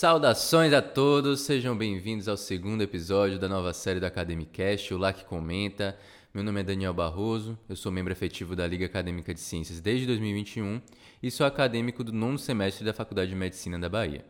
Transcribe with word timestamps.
Saudações 0.00 0.72
a 0.72 0.80
todos, 0.80 1.42
sejam 1.42 1.76
bem-vindos 1.76 2.26
ao 2.26 2.34
segundo 2.34 2.80
episódio 2.80 3.38
da 3.38 3.46
nova 3.46 3.70
série 3.74 4.00
da 4.00 4.06
Academicast, 4.06 4.94
o 4.94 4.96
Lá 4.96 5.12
que 5.12 5.26
Comenta. 5.26 5.94
Meu 6.32 6.42
nome 6.42 6.58
é 6.58 6.64
Daniel 6.64 6.94
Barroso, 6.94 7.58
eu 7.68 7.76
sou 7.76 7.92
membro 7.92 8.10
efetivo 8.10 8.56
da 8.56 8.66
Liga 8.66 8.86
Acadêmica 8.86 9.34
de 9.34 9.40
Ciências 9.40 9.78
desde 9.78 10.06
2021 10.06 10.80
e 11.22 11.30
sou 11.30 11.44
acadêmico 11.44 12.02
do 12.02 12.14
nono 12.14 12.38
semestre 12.38 12.82
da 12.82 12.94
Faculdade 12.94 13.28
de 13.28 13.36
Medicina 13.36 13.78
da 13.78 13.90
Bahia. 13.90 14.24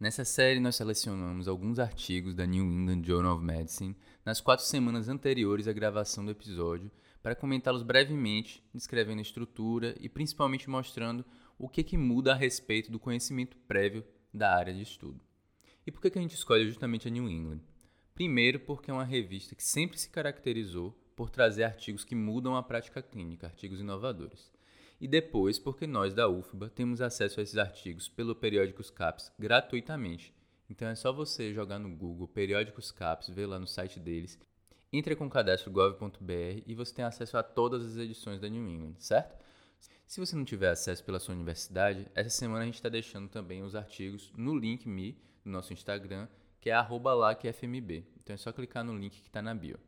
Nessa 0.00 0.24
série, 0.24 0.58
nós 0.58 0.74
selecionamos 0.74 1.46
alguns 1.46 1.78
artigos 1.78 2.34
da 2.34 2.44
New 2.44 2.64
England 2.64 3.04
Journal 3.04 3.36
of 3.36 3.44
Medicine 3.44 3.94
nas 4.24 4.40
quatro 4.40 4.64
semanas 4.64 5.08
anteriores 5.08 5.68
à 5.68 5.72
gravação 5.72 6.24
do 6.24 6.32
episódio 6.32 6.90
para 7.22 7.36
comentá-los 7.36 7.84
brevemente, 7.84 8.64
descrevendo 8.74 9.20
a 9.20 9.22
estrutura 9.22 9.94
e 10.00 10.08
principalmente 10.08 10.68
mostrando 10.68 11.24
o 11.56 11.68
que, 11.68 11.84
que 11.84 11.96
muda 11.96 12.32
a 12.32 12.36
respeito 12.36 12.90
do 12.90 12.98
conhecimento 12.98 13.56
prévio 13.68 14.04
da 14.34 14.54
área 14.54 14.74
de 14.74 14.82
estudo. 14.82 15.20
E 15.86 15.92
por 15.92 16.00
que, 16.00 16.18
a 16.18 16.20
gente 16.20 16.34
escolhe 16.34 16.66
justamente 16.66 17.06
a 17.06 17.10
New 17.10 17.28
England? 17.28 17.60
Primeiro, 18.14 18.60
porque 18.60 18.90
é 18.90 18.94
uma 18.94 19.04
revista 19.04 19.54
que 19.54 19.62
sempre 19.62 19.98
se 19.98 20.10
caracterizou 20.10 20.92
por 21.14 21.30
trazer 21.30 21.64
artigos 21.64 22.04
que 22.04 22.14
mudam 22.14 22.56
a 22.56 22.62
prática 22.62 23.00
clínica, 23.00 23.46
artigos 23.46 23.80
inovadores. 23.80 24.52
E 25.00 25.06
depois, 25.06 25.58
porque 25.58 25.86
nós 25.86 26.14
da 26.14 26.28
UFBA 26.28 26.70
temos 26.70 27.00
acesso 27.00 27.38
a 27.38 27.42
esses 27.42 27.58
artigos 27.58 28.08
pelo 28.08 28.34
Periódicos 28.34 28.90
CAPS 28.90 29.32
gratuitamente. 29.38 30.34
Então 30.68 30.88
é 30.88 30.94
só 30.94 31.12
você 31.12 31.52
jogar 31.52 31.78
no 31.78 31.94
Google 31.94 32.26
Periódicos 32.26 32.90
CAPS, 32.90 33.28
ver 33.28 33.46
lá 33.46 33.58
no 33.58 33.66
site 33.66 34.00
deles 34.00 34.38
entre 34.92 35.16
com 35.16 35.26
o 35.26 35.30
cadastro 35.30 35.72
gov.br 35.72 36.62
e 36.66 36.74
você 36.74 36.94
tem 36.94 37.04
acesso 37.04 37.36
a 37.36 37.42
todas 37.42 37.84
as 37.84 37.96
edições 37.96 38.40
da 38.40 38.48
New 38.48 38.66
England, 38.68 38.94
certo? 38.98 39.43
Se 40.06 40.20
você 40.20 40.36
não 40.36 40.44
tiver 40.44 40.70
acesso 40.70 41.02
pela 41.04 41.18
sua 41.18 41.34
universidade, 41.34 42.06
essa 42.14 42.30
semana 42.30 42.62
a 42.62 42.64
gente 42.66 42.74
está 42.74 42.88
deixando 42.88 43.28
também 43.28 43.62
os 43.62 43.74
artigos 43.74 44.32
no 44.36 44.56
link 44.56 44.88
me 44.88 45.18
do 45.44 45.50
nosso 45.50 45.72
Instagram, 45.72 46.28
que 46.60 46.70
é 46.70 46.76
@lacfmb. 46.76 48.06
Então 48.22 48.34
é 48.34 48.36
só 48.36 48.52
clicar 48.52 48.84
no 48.84 48.96
link 48.96 49.20
que 49.20 49.28
está 49.28 49.42
na 49.42 49.54
bio. 49.54 49.78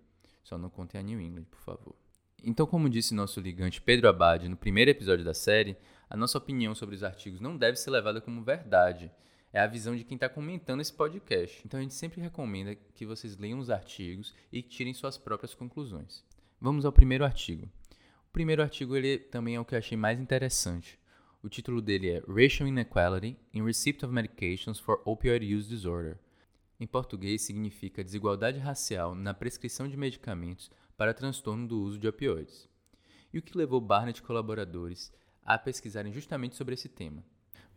Só 0.42 0.58
não 0.58 0.70
contem 0.70 1.00
a 1.00 1.02
New 1.02 1.20
England, 1.20 1.44
por 1.44 1.60
favor. 1.60 1.94
Então, 2.42 2.66
como 2.66 2.88
disse 2.88 3.14
nosso 3.14 3.40
ligante 3.40 3.80
Pedro 3.80 4.08
Abad 4.08 4.48
no 4.48 4.56
primeiro 4.56 4.90
episódio 4.90 5.24
da 5.24 5.34
série, 5.34 5.76
a 6.08 6.16
nossa 6.16 6.38
opinião 6.38 6.74
sobre 6.74 6.94
os 6.94 7.02
artigos 7.02 7.40
não 7.40 7.56
deve 7.56 7.76
ser 7.76 7.90
levada 7.90 8.20
como 8.20 8.42
verdade 8.42 9.10
é 9.52 9.60
a 9.60 9.66
visão 9.66 9.96
de 9.96 10.04
quem 10.04 10.16
está 10.16 10.28
comentando 10.28 10.82
esse 10.82 10.92
podcast. 10.92 11.62
Então 11.64 11.80
a 11.80 11.82
gente 11.82 11.94
sempre 11.94 12.20
recomenda 12.20 12.74
que 12.74 13.06
vocês 13.06 13.38
leiam 13.38 13.58
os 13.58 13.70
artigos 13.70 14.34
e 14.52 14.60
tirem 14.60 14.92
suas 14.92 15.16
próprias 15.16 15.54
conclusões. 15.54 16.22
Vamos 16.60 16.84
ao 16.84 16.92
primeiro 16.92 17.24
artigo. 17.24 17.66
O 18.36 18.42
primeiro 18.44 18.60
artigo 18.60 18.94
ele 18.94 19.16
também 19.16 19.54
é 19.54 19.60
o 19.60 19.64
que 19.64 19.74
eu 19.74 19.78
achei 19.78 19.96
mais 19.96 20.20
interessante. 20.20 20.98
O 21.42 21.48
título 21.48 21.80
dele 21.80 22.10
é 22.10 22.22
Racial 22.28 22.68
Inequality 22.68 23.34
in 23.54 23.64
Receipt 23.64 24.04
of 24.04 24.12
Medications 24.12 24.78
for 24.78 25.00
Opioid 25.06 25.54
Use 25.54 25.66
Disorder. 25.66 26.18
Em 26.78 26.86
português 26.86 27.40
significa 27.40 28.04
desigualdade 28.04 28.58
racial 28.58 29.14
na 29.14 29.32
prescrição 29.32 29.88
de 29.88 29.96
medicamentos 29.96 30.70
para 30.98 31.14
transtorno 31.14 31.66
do 31.66 31.80
uso 31.80 31.98
de 31.98 32.06
opioides. 32.06 32.68
E 33.32 33.38
o 33.38 33.42
que 33.42 33.56
levou 33.56 33.80
Barnett 33.80 34.20
e 34.20 34.22
colaboradores 34.22 35.10
a 35.42 35.56
pesquisarem 35.56 36.12
justamente 36.12 36.56
sobre 36.56 36.74
esse 36.74 36.90
tema. 36.90 37.24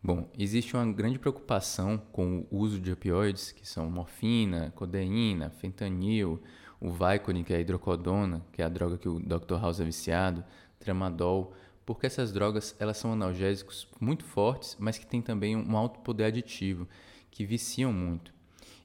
Bom, 0.03 0.29
existe 0.37 0.75
uma 0.75 0.91
grande 0.91 1.19
preocupação 1.19 1.97
com 1.97 2.45
o 2.51 2.57
uso 2.57 2.81
de 2.81 2.91
opioides, 2.91 3.53
que 3.53 3.65
são 3.65 3.89
morfina, 3.89 4.71
codeína, 4.71 5.51
fentanil, 5.51 6.43
o 6.79 6.89
Vicodin, 6.91 7.43
que 7.43 7.53
é 7.53 7.57
a 7.57 7.59
hidrocodona, 7.59 8.45
que 8.51 8.61
é 8.61 8.65
a 8.65 8.69
droga 8.69 8.97
que 8.97 9.09
o 9.09 9.19
Dr. 9.19 9.55
House 9.59 9.79
é 9.79 9.85
viciado, 9.85 10.43
tramadol, 10.79 11.53
porque 11.85 12.05
essas 12.05 12.31
drogas 12.31 12.75
elas 12.79 12.97
são 12.97 13.11
analgésicos 13.11 13.87
muito 13.99 14.23
fortes, 14.23 14.77
mas 14.79 14.97
que 14.97 15.05
têm 15.05 15.21
também 15.21 15.55
um 15.55 15.75
alto 15.75 15.99
poder 15.99 16.25
aditivo, 16.25 16.87
que 17.29 17.45
viciam 17.45 17.91
muito. 17.91 18.33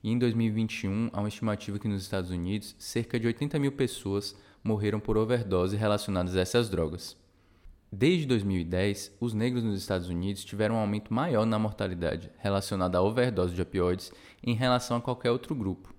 E 0.03 0.11
em 0.11 0.19
2021, 0.19 1.11
há 1.13 1.21
uma 1.21 1.29
estimativa 1.29 1.79
que 1.79 1.89
nos 1.89 2.03
Estados 2.03 2.31
Unidos, 2.31 2.75
cerca 2.79 3.19
de 3.19 3.27
80 3.27 3.59
mil 3.59 3.73
pessoas 3.73 4.35
morreram 4.63 4.99
por 4.99 5.17
overdose 5.17 5.77
relacionadas 5.77 6.37
a 6.37 6.41
essas 6.41 6.69
drogas. 6.69 7.17
Desde 7.93 8.27
2010, 8.27 9.17
os 9.21 9.33
negros 9.33 9.63
nos 9.63 9.79
Estados 9.79 10.09
Unidos 10.09 10.45
tiveram 10.45 10.75
um 10.75 10.79
aumento 10.79 11.15
maior 11.15 11.47
na 11.47 11.59
mortalidade 11.61 12.29
relacionada 12.39 12.99
à 12.99 13.03
overdose 13.03 13.55
de 13.55 13.63
opioides 13.63 14.11
em 14.43 14.55
relação 14.55 14.97
a 14.97 15.01
qualquer 15.01 15.31
outro 15.31 15.55
grupo. 15.55 15.94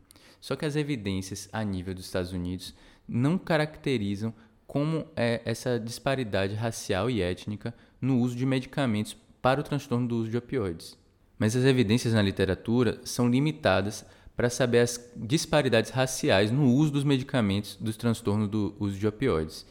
Só 0.46 0.56
que 0.56 0.64
as 0.64 0.76
evidências 0.76 1.50
a 1.52 1.64
nível 1.64 1.96
dos 1.96 2.06
Estados 2.06 2.32
Unidos 2.32 2.76
não 3.08 3.36
caracterizam 3.36 4.32
como 4.68 5.08
é 5.16 5.42
essa 5.44 5.80
disparidade 5.80 6.54
racial 6.54 7.10
e 7.10 7.20
étnica 7.20 7.74
no 8.00 8.20
uso 8.20 8.36
de 8.36 8.46
medicamentos 8.46 9.18
para 9.42 9.60
o 9.60 9.64
transtorno 9.64 10.08
do 10.08 10.18
uso 10.18 10.30
de 10.30 10.38
opioides. 10.38 10.96
Mas 11.40 11.56
as 11.56 11.64
evidências 11.64 12.14
na 12.14 12.22
literatura 12.22 13.02
são 13.04 13.28
limitadas 13.28 14.06
para 14.36 14.48
saber 14.48 14.82
as 14.82 15.12
disparidades 15.16 15.90
raciais 15.90 16.52
no 16.52 16.72
uso 16.72 16.92
dos 16.92 17.04
medicamentos 17.04 17.76
dos 17.82 17.98
transtornos 17.98 18.48
do 18.48 18.76
uso 18.80 19.00
de 19.00 19.08
opioides. 19.08 19.66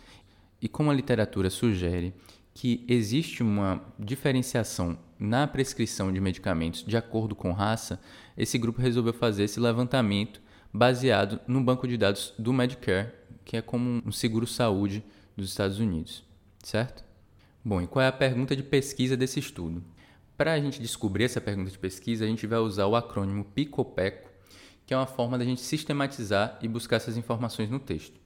E 0.61 0.69
como 0.69 0.91
a 0.91 0.95
literatura 0.95 1.51
sugere 1.51 2.13
que 2.53 2.85
existe 2.89 3.45
uma 3.45 3.81
diferenciação 3.97 4.99
na 5.21 5.47
prescrição 5.47 6.13
de 6.13 6.21
medicamentos 6.21 6.83
de 6.85 6.97
acordo 6.97 7.37
com 7.37 7.53
raça, 7.53 8.01
esse 8.37 8.59
grupo 8.59 8.83
resolveu 8.83 9.13
fazer 9.13 9.45
esse 9.45 9.61
levantamento 9.61 10.43
baseado 10.75 11.41
no 11.47 11.63
banco 11.63 11.87
de 11.87 11.97
dados 11.97 12.35
do 12.37 12.53
Medicare, 12.53 13.13
que 13.45 13.57
é 13.57 13.63
como 13.63 14.03
um 14.05 14.11
seguro-saúde 14.11 15.05
dos 15.37 15.49
Estados 15.49 15.79
Unidos, 15.79 16.25
certo? 16.65 17.05
Bom, 17.65 17.81
e 17.81 17.87
qual 17.87 18.03
é 18.03 18.09
a 18.09 18.13
pergunta 18.13 18.57
de 18.57 18.63
pesquisa 18.65 19.17
desse 19.17 19.39
estudo? 19.39 19.85
Para 20.37 20.53
a 20.53 20.59
gente 20.59 20.83
descobrir 20.83 21.25
essa 21.25 21.41
pergunta 21.41 21.71
de 21.71 21.79
pesquisa, 21.79 22.25
a 22.25 22.29
gente 22.29 22.45
vai 22.45 22.59
usar 22.59 22.87
o 22.87 22.97
acrônimo 22.97 23.45
PICOPECO, 23.45 24.29
que 24.85 24.93
é 24.93 24.97
uma 24.97 25.07
forma 25.07 25.39
da 25.39 25.45
gente 25.45 25.61
sistematizar 25.61 26.59
e 26.61 26.67
buscar 26.67 26.97
essas 26.97 27.17
informações 27.17 27.71
no 27.71 27.79
texto. 27.79 28.21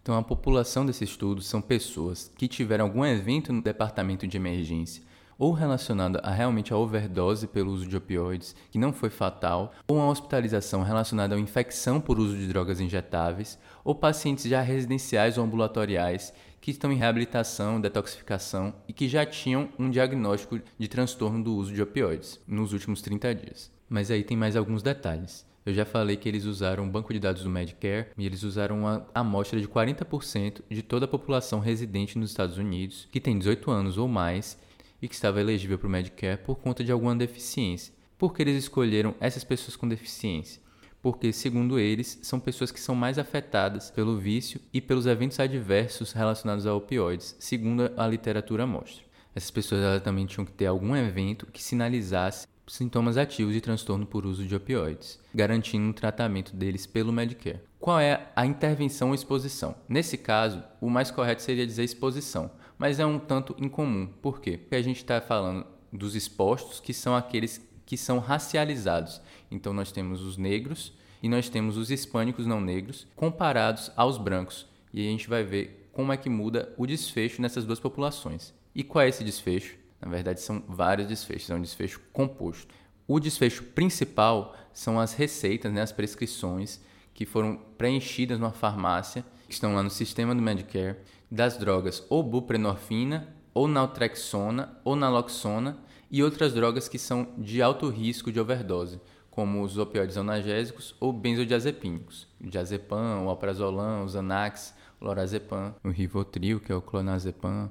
Então, 0.00 0.16
a 0.16 0.22
população 0.22 0.86
desse 0.86 1.04
estudo 1.04 1.42
são 1.42 1.60
pessoas 1.60 2.32
que 2.38 2.48
tiveram 2.48 2.86
algum 2.86 3.04
evento 3.04 3.52
no 3.52 3.60
departamento 3.60 4.26
de 4.26 4.38
emergência 4.38 5.02
ou 5.40 5.52
relacionado 5.52 6.20
a 6.22 6.30
realmente 6.30 6.70
a 6.70 6.76
overdose 6.76 7.46
pelo 7.46 7.72
uso 7.72 7.86
de 7.86 7.96
opioides, 7.96 8.54
que 8.70 8.78
não 8.78 8.92
foi 8.92 9.08
fatal, 9.08 9.72
ou 9.88 9.96
uma 9.96 10.10
hospitalização 10.10 10.82
relacionada 10.82 11.34
a 11.34 11.40
infecção 11.40 11.98
por 11.98 12.18
uso 12.18 12.36
de 12.36 12.46
drogas 12.46 12.78
injetáveis, 12.78 13.58
ou 13.82 13.94
pacientes 13.94 14.44
já 14.44 14.60
residenciais 14.60 15.38
ou 15.38 15.44
ambulatoriais 15.44 16.34
que 16.60 16.70
estão 16.70 16.92
em 16.92 16.96
reabilitação, 16.96 17.80
detoxificação 17.80 18.74
e 18.86 18.92
que 18.92 19.08
já 19.08 19.24
tinham 19.24 19.70
um 19.78 19.88
diagnóstico 19.88 20.60
de 20.78 20.88
transtorno 20.88 21.42
do 21.42 21.54
uso 21.54 21.72
de 21.72 21.80
opioides 21.80 22.38
nos 22.46 22.74
últimos 22.74 23.00
30 23.00 23.34
dias. 23.34 23.72
Mas 23.88 24.10
aí 24.10 24.22
tem 24.22 24.36
mais 24.36 24.56
alguns 24.56 24.82
detalhes. 24.82 25.48
Eu 25.64 25.72
já 25.72 25.86
falei 25.86 26.16
que 26.16 26.28
eles 26.28 26.44
usaram 26.44 26.84
um 26.84 26.90
banco 26.90 27.14
de 27.14 27.18
dados 27.18 27.44
do 27.44 27.48
Medicare 27.48 28.08
e 28.18 28.26
eles 28.26 28.42
usaram 28.42 28.80
uma 28.80 29.06
amostra 29.14 29.58
de 29.58 29.66
40% 29.66 30.60
de 30.68 30.82
toda 30.82 31.06
a 31.06 31.08
população 31.08 31.60
residente 31.60 32.18
nos 32.18 32.30
Estados 32.30 32.58
Unidos 32.58 33.08
que 33.10 33.20
tem 33.20 33.38
18 33.38 33.70
anos 33.70 33.96
ou 33.96 34.06
mais 34.06 34.58
e 35.00 35.08
que 35.08 35.14
estava 35.14 35.40
elegível 35.40 35.78
para 35.78 35.86
o 35.88 35.90
Medicare 35.90 36.40
por 36.42 36.56
conta 36.56 36.84
de 36.84 36.92
alguma 36.92 37.16
deficiência. 37.16 37.94
Por 38.18 38.34
que 38.34 38.42
eles 38.42 38.56
escolheram 38.56 39.14
essas 39.20 39.44
pessoas 39.44 39.76
com 39.76 39.88
deficiência? 39.88 40.60
Porque, 41.02 41.32
segundo 41.32 41.78
eles, 41.78 42.18
são 42.22 42.38
pessoas 42.38 42.70
que 42.70 42.78
são 42.78 42.94
mais 42.94 43.18
afetadas 43.18 43.90
pelo 43.90 44.18
vício 44.18 44.60
e 44.72 44.80
pelos 44.80 45.06
eventos 45.06 45.40
adversos 45.40 46.12
relacionados 46.12 46.66
a 46.66 46.74
opioides, 46.74 47.34
segundo 47.38 47.90
a 47.96 48.06
literatura 48.06 48.66
mostra. 48.66 49.04
Essas 49.34 49.50
pessoas 49.50 50.02
também 50.02 50.26
tinham 50.26 50.44
que 50.44 50.52
ter 50.52 50.66
algum 50.66 50.94
evento 50.94 51.46
que 51.46 51.62
sinalizasse 51.62 52.46
sintomas 52.66 53.16
ativos 53.16 53.52
de 53.52 53.60
transtorno 53.60 54.06
por 54.06 54.24
uso 54.24 54.46
de 54.46 54.54
opioides, 54.54 55.18
garantindo 55.34 55.86
um 55.86 55.92
tratamento 55.92 56.54
deles 56.54 56.86
pelo 56.86 57.12
Medicare. 57.12 57.60
Qual 57.80 57.98
é 57.98 58.28
a 58.36 58.46
intervenção 58.46 59.08
ou 59.08 59.14
exposição? 59.14 59.74
Nesse 59.88 60.16
caso, 60.16 60.62
o 60.80 60.88
mais 60.88 61.10
correto 61.10 61.42
seria 61.42 61.66
dizer 61.66 61.82
exposição, 61.82 62.50
mas 62.80 62.98
é 62.98 63.04
um 63.04 63.18
tanto 63.18 63.54
incomum. 63.58 64.06
Por 64.06 64.40
quê? 64.40 64.56
Porque 64.56 64.74
a 64.74 64.80
gente 64.80 64.96
está 64.96 65.20
falando 65.20 65.66
dos 65.92 66.14
expostos, 66.14 66.80
que 66.80 66.94
são 66.94 67.14
aqueles 67.14 67.60
que 67.84 67.94
são 67.94 68.18
racializados. 68.18 69.20
Então, 69.50 69.74
nós 69.74 69.92
temos 69.92 70.22
os 70.22 70.38
negros 70.38 70.94
e 71.22 71.28
nós 71.28 71.50
temos 71.50 71.76
os 71.76 71.90
hispânicos 71.90 72.46
não 72.46 72.58
negros 72.58 73.06
comparados 73.14 73.92
aos 73.94 74.16
brancos. 74.16 74.66
E 74.94 75.06
a 75.06 75.10
gente 75.10 75.28
vai 75.28 75.44
ver 75.44 75.90
como 75.92 76.10
é 76.10 76.16
que 76.16 76.30
muda 76.30 76.72
o 76.78 76.86
desfecho 76.86 77.42
nessas 77.42 77.66
duas 77.66 77.78
populações. 77.78 78.54
E 78.74 78.82
qual 78.82 79.04
é 79.04 79.10
esse 79.10 79.22
desfecho? 79.22 79.76
Na 80.00 80.08
verdade, 80.08 80.40
são 80.40 80.64
vários 80.66 81.06
desfechos, 81.06 81.50
é 81.50 81.54
um 81.54 81.60
desfecho 81.60 82.00
composto. 82.14 82.74
O 83.06 83.20
desfecho 83.20 83.62
principal 83.62 84.56
são 84.72 84.98
as 84.98 85.12
receitas, 85.12 85.70
né, 85.70 85.82
as 85.82 85.92
prescrições 85.92 86.80
que 87.12 87.26
foram 87.26 87.60
preenchidas 87.76 88.38
numa 88.38 88.52
farmácia, 88.52 89.22
que 89.46 89.52
estão 89.52 89.74
lá 89.74 89.82
no 89.82 89.90
sistema 89.90 90.34
do 90.34 90.40
Medicare, 90.40 90.96
das 91.30 91.56
drogas 91.56 92.04
ou 92.08 92.22
buprenorfina, 92.22 93.28
ou 93.52 93.68
naltrexona, 93.68 94.78
ou 94.84 94.96
naloxona 94.96 95.78
e 96.10 96.22
outras 96.22 96.52
drogas 96.52 96.88
que 96.88 96.98
são 96.98 97.28
de 97.38 97.62
alto 97.62 97.88
risco 97.88 98.32
de 98.32 98.40
overdose, 98.40 99.00
como 99.30 99.62
os 99.62 99.78
opioides 99.78 100.16
analgésicos 100.16 100.94
ou 100.98 101.12
benzodiazepínicos, 101.12 102.26
diazepam, 102.40 103.24
o 103.24 103.28
alprazolam, 103.28 104.04
o 104.04 104.08
Xanax, 104.08 104.74
o 105.00 105.04
lorazepam, 105.04 105.74
o 105.84 105.90
Rivotril, 105.90 106.60
que 106.60 106.72
é 106.72 106.74
o 106.74 106.82
clonazepam, 106.82 107.70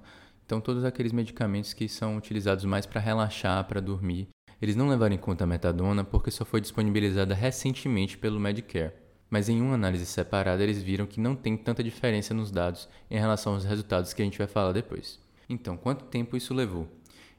então, 0.50 0.60
todos 0.60 0.84
aqueles 0.84 1.12
medicamentos 1.12 1.74
que 1.74 1.88
são 1.88 2.18
utilizados 2.18 2.66
mais 2.66 2.84
para 2.84 3.00
relaxar, 3.00 3.64
para 3.66 3.80
dormir. 3.80 4.30
Eles 4.60 4.76
não 4.76 4.90
levaram 4.90 5.14
em 5.14 5.18
conta 5.20 5.44
a 5.44 5.48
metadona 5.48 6.04
porque 6.04 6.32
só 6.32 6.44
foi 6.44 6.60
disponibilizada 6.60 7.36
recentemente 7.36 8.18
pelo 8.18 8.40
Medicare, 8.40 8.92
mas 9.30 9.50
em 9.50 9.62
uma 9.62 9.76
análise 9.76 10.06
separada 10.06 10.64
eles 10.64 10.82
viram 10.82 11.06
que 11.06 11.20
não 11.20 11.36
tem 11.36 11.56
tanta 11.56 11.84
diferença 11.84 12.34
nos 12.34 12.52
dados 12.52 12.90
em 13.10 13.20
relação 13.20 13.54
aos 13.54 13.66
resultados 13.66 14.14
que 14.14 14.22
a 14.22 14.26
gente 14.26 14.38
vai 14.38 14.48
falar 14.48 14.72
depois. 14.72 15.20
Então, 15.48 15.78
quanto 15.78 16.06
tempo 16.06 16.38
isso 16.38 16.54
levou? 16.54 16.88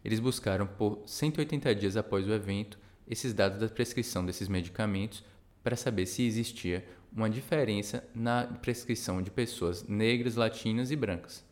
Eles 0.04 0.20
buscaram 0.20 0.66
por 0.66 1.02
180 1.06 1.74
dias 1.74 1.96
após 1.96 2.26
o 2.26 2.32
evento 2.32 2.78
esses 3.06 3.34
dados 3.34 3.60
da 3.60 3.68
prescrição 3.68 4.24
desses 4.24 4.48
medicamentos 4.48 5.24
para 5.62 5.76
saber 5.76 6.06
se 6.06 6.22
existia 6.22 6.86
uma 7.12 7.28
diferença 7.28 8.04
na 8.14 8.44
prescrição 8.44 9.20
de 9.20 9.30
pessoas 9.30 9.86
negras, 9.86 10.36
latinas 10.36 10.90
e 10.90 10.96
brancas. 10.96 11.44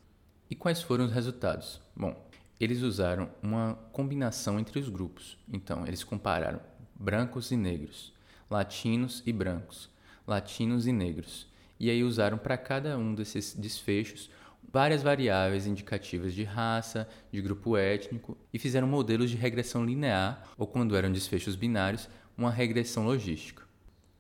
E 0.48 0.54
quais 0.54 0.80
foram 0.80 1.04
os 1.04 1.12
resultados? 1.12 1.80
Bom, 1.94 2.16
eles 2.60 2.82
usaram 2.82 3.28
uma 3.42 3.74
combinação 3.92 4.58
entre 4.58 4.78
os 4.78 4.88
grupos. 4.88 5.36
Então, 5.52 5.86
eles 5.86 6.02
compararam 6.02 6.60
brancos 6.94 7.50
e 7.50 7.56
negros, 7.56 8.12
latinos 8.50 9.22
e 9.26 9.32
brancos, 9.32 9.90
latinos 10.28 10.86
e 10.86 10.92
negros. 10.92 11.48
E 11.80 11.90
aí 11.90 12.04
usaram 12.04 12.36
para 12.36 12.58
cada 12.58 12.98
um 12.98 13.14
desses 13.14 13.54
desfechos 13.54 14.30
várias 14.70 15.02
variáveis 15.02 15.66
indicativas 15.66 16.34
de 16.34 16.44
raça, 16.44 17.08
de 17.32 17.40
grupo 17.40 17.76
étnico 17.76 18.36
e 18.52 18.58
fizeram 18.58 18.86
modelos 18.86 19.30
de 19.30 19.36
regressão 19.36 19.84
linear 19.84 20.46
ou 20.58 20.66
quando 20.66 20.94
eram 20.94 21.10
desfechos 21.10 21.56
binários, 21.56 22.08
uma 22.36 22.50
regressão 22.50 23.06
logística. 23.06 23.66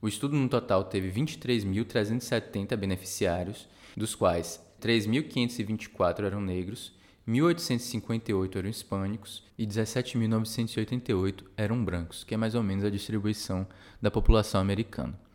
O 0.00 0.08
estudo 0.08 0.36
no 0.36 0.48
total 0.48 0.84
teve 0.84 1.10
23.370 1.12 2.74
beneficiários, 2.76 3.68
dos 3.96 4.14
quais 4.14 4.60
3.524 4.80 6.24
eram 6.24 6.40
negros 6.40 6.96
1.858 7.28 8.56
eram 8.56 8.70
hispânicos 8.70 9.44
e 9.58 9.66
17.988 9.66 11.44
eram 11.58 11.84
brancos, 11.84 12.24
que 12.24 12.32
é 12.32 12.38
mais 12.38 12.54
ou 12.54 12.62
menos 12.62 12.84
a 12.84 12.90
distribuição 12.90 13.66
da 14.00 14.10
população 14.10 14.62
americana. 14.62 15.27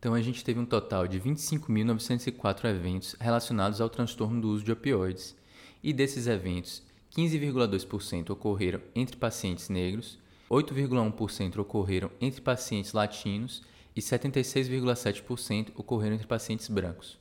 Então 0.00 0.14
a 0.14 0.22
gente 0.22 0.42
teve 0.42 0.58
um 0.58 0.64
total 0.64 1.06
de 1.06 1.20
25.904 1.20 2.64
eventos 2.64 3.14
relacionados 3.20 3.82
ao 3.82 3.90
transtorno 3.90 4.40
do 4.40 4.48
uso 4.48 4.64
de 4.64 4.72
opioides, 4.72 5.36
e 5.82 5.92
desses 5.92 6.26
eventos, 6.26 6.82
15,2% 7.14 8.30
ocorreram 8.30 8.80
entre 8.94 9.18
pacientes 9.18 9.68
negros, 9.68 10.18
8,1% 10.50 11.58
ocorreram 11.58 12.10
entre 12.18 12.40
pacientes 12.40 12.94
latinos 12.94 13.62
e 13.94 14.00
76,7% 14.00 15.72
ocorreram 15.76 16.14
entre 16.14 16.26
pacientes 16.26 16.68
brancos. 16.68 17.18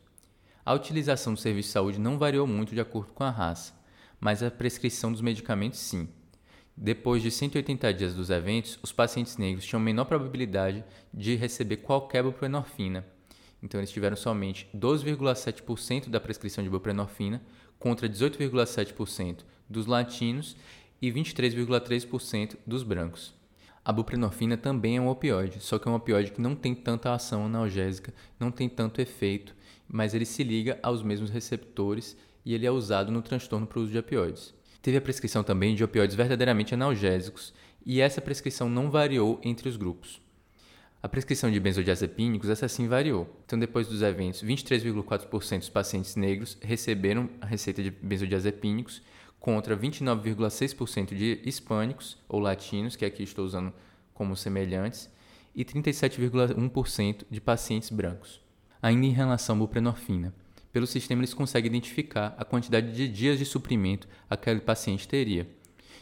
A 0.65 0.73
utilização 0.73 1.33
do 1.33 1.39
serviço 1.39 1.67
de 1.67 1.73
saúde 1.73 1.99
não 1.99 2.17
variou 2.17 2.47
muito 2.47 2.73
de 2.73 2.79
acordo 2.79 3.11
com 3.11 3.25
a 3.25 3.29
raça, 3.29 3.73
mas 4.21 4.41
a 4.41 4.49
prescrição 4.49 5.11
dos 5.11 5.21
medicamentos 5.21 5.79
sim. 5.79 6.07
Depois 6.81 7.21
de 7.21 7.29
180 7.29 7.93
dias 7.93 8.13
dos 8.13 8.29
eventos, 8.29 8.79
os 8.81 8.93
pacientes 8.93 9.35
negros 9.35 9.65
tinham 9.65 9.81
menor 9.81 10.05
probabilidade 10.05 10.81
de 11.13 11.35
receber 11.35 11.75
qualquer 11.75 12.23
buprenorfina. 12.23 13.05
Então, 13.61 13.81
eles 13.81 13.91
tiveram 13.91 14.15
somente 14.15 14.65
12,7% 14.73 16.07
da 16.07 16.21
prescrição 16.21 16.63
de 16.63 16.69
buprenorfina 16.69 17.41
contra 17.77 18.07
18,7% 18.07 19.39
dos 19.69 19.87
latinos 19.87 20.55
e 21.01 21.11
23,3% 21.11 22.55
dos 22.65 22.81
brancos. 22.81 23.33
A 23.83 23.91
buprenorfina 23.91 24.55
também 24.55 24.95
é 24.95 25.01
um 25.01 25.09
opioide, 25.09 25.59
só 25.59 25.77
que 25.77 25.85
é 25.85 25.91
um 25.91 25.95
opioide 25.95 26.31
que 26.31 26.39
não 26.39 26.55
tem 26.55 26.73
tanta 26.73 27.13
ação 27.13 27.45
analgésica, 27.45 28.13
não 28.39 28.51
tem 28.51 28.69
tanto 28.69 29.01
efeito, 29.01 29.53
mas 29.85 30.13
ele 30.13 30.25
se 30.25 30.45
liga 30.45 30.79
aos 30.81 31.03
mesmos 31.03 31.29
receptores 31.29 32.15
e 32.45 32.53
ele 32.53 32.65
é 32.65 32.71
usado 32.71 33.11
no 33.11 33.21
transtorno 33.21 33.67
o 33.75 33.79
uso 33.79 33.91
de 33.91 33.97
opioides. 33.97 34.57
Teve 34.81 34.97
a 34.97 35.01
prescrição 35.01 35.43
também 35.43 35.75
de 35.75 35.83
opioides 35.83 36.15
verdadeiramente 36.15 36.73
analgésicos 36.73 37.53
e 37.85 38.01
essa 38.01 38.21
prescrição 38.21 38.69
não 38.69 38.89
variou 38.89 39.39
entre 39.43 39.67
os 39.67 39.75
grupos. 39.75 40.21
A 41.01 41.07
prescrição 41.07 41.49
de 41.49 41.59
benzodiazepínicos, 41.61 42.49
essa 42.49 42.67
sim 42.67 42.87
variou. 42.87 43.33
Então, 43.45 43.57
depois 43.57 43.87
dos 43.87 44.01
eventos, 44.01 44.43
23,4% 44.43 45.59
dos 45.59 45.69
pacientes 45.69 46.17
negros 46.17 46.57
receberam 46.61 47.29
a 47.39 47.45
receita 47.45 47.81
de 47.81 47.89
benzodiazepínicos 47.89 49.01
contra 49.39 49.77
29,6% 49.77 51.15
de 51.15 51.41
hispânicos 51.45 52.17
ou 52.27 52.39
latinos, 52.39 52.97
que 52.97 53.05
aqui 53.05 53.23
estou 53.23 53.45
usando 53.45 53.71
como 54.13 54.35
semelhantes, 54.35 55.09
e 55.55 55.63
37,1% 55.63 57.23
de 57.29 57.39
pacientes 57.39 57.89
brancos. 57.89 58.41
Ainda 58.81 59.05
em 59.05 59.11
relação 59.11 59.55
à 59.55 59.59
buprenorfina, 59.59 60.33
pelo 60.71 60.87
sistema 60.87 61.21
eles 61.21 61.33
conseguem 61.33 61.69
identificar 61.69 62.35
a 62.37 62.45
quantidade 62.45 62.91
de 62.91 63.07
dias 63.07 63.37
de 63.37 63.45
suprimento 63.45 64.07
aquele 64.29 64.59
paciente 64.59 65.07
teria. 65.07 65.47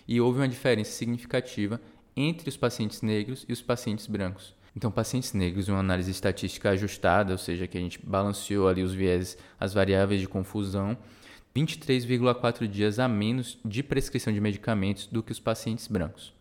E 0.08 0.20
houve 0.22 0.40
uma 0.40 0.48
diferença 0.48 0.92
significativa 0.92 1.82
entre 2.16 2.50
os 2.50 2.58
pacientes 2.58 3.02
negros 3.02 3.46
e 3.48 3.54
os 3.54 3.62
pacientes 3.62 4.08
brancos. 4.08 4.56
Então, 4.76 4.92
pacientes 4.92 5.34
negros, 5.34 5.70
uma 5.70 5.80
análise 5.80 6.12
estatística 6.12 6.70
ajustada, 6.70 7.32
ou 7.32 7.38
seja, 7.38 7.66
que 7.66 7.78
a 7.78 7.82
gente 7.82 8.00
balanceou 8.04 8.68
ali 8.68 8.84
os 8.84 8.94
vieses, 8.94 9.38
as 9.60 9.74
variáveis 9.74 10.22
de 10.22 10.28
confusão, 10.28 10.96
23,4 11.56 12.68
dias 12.68 13.00
a 13.00 13.08
menos 13.08 13.58
de 13.66 13.82
prescrição 13.82 14.32
de 14.32 14.40
medicamentos 14.40 15.08
do 15.08 15.24
que 15.24 15.32
os 15.32 15.40
pacientes 15.40 15.88
brancos. 15.88 16.37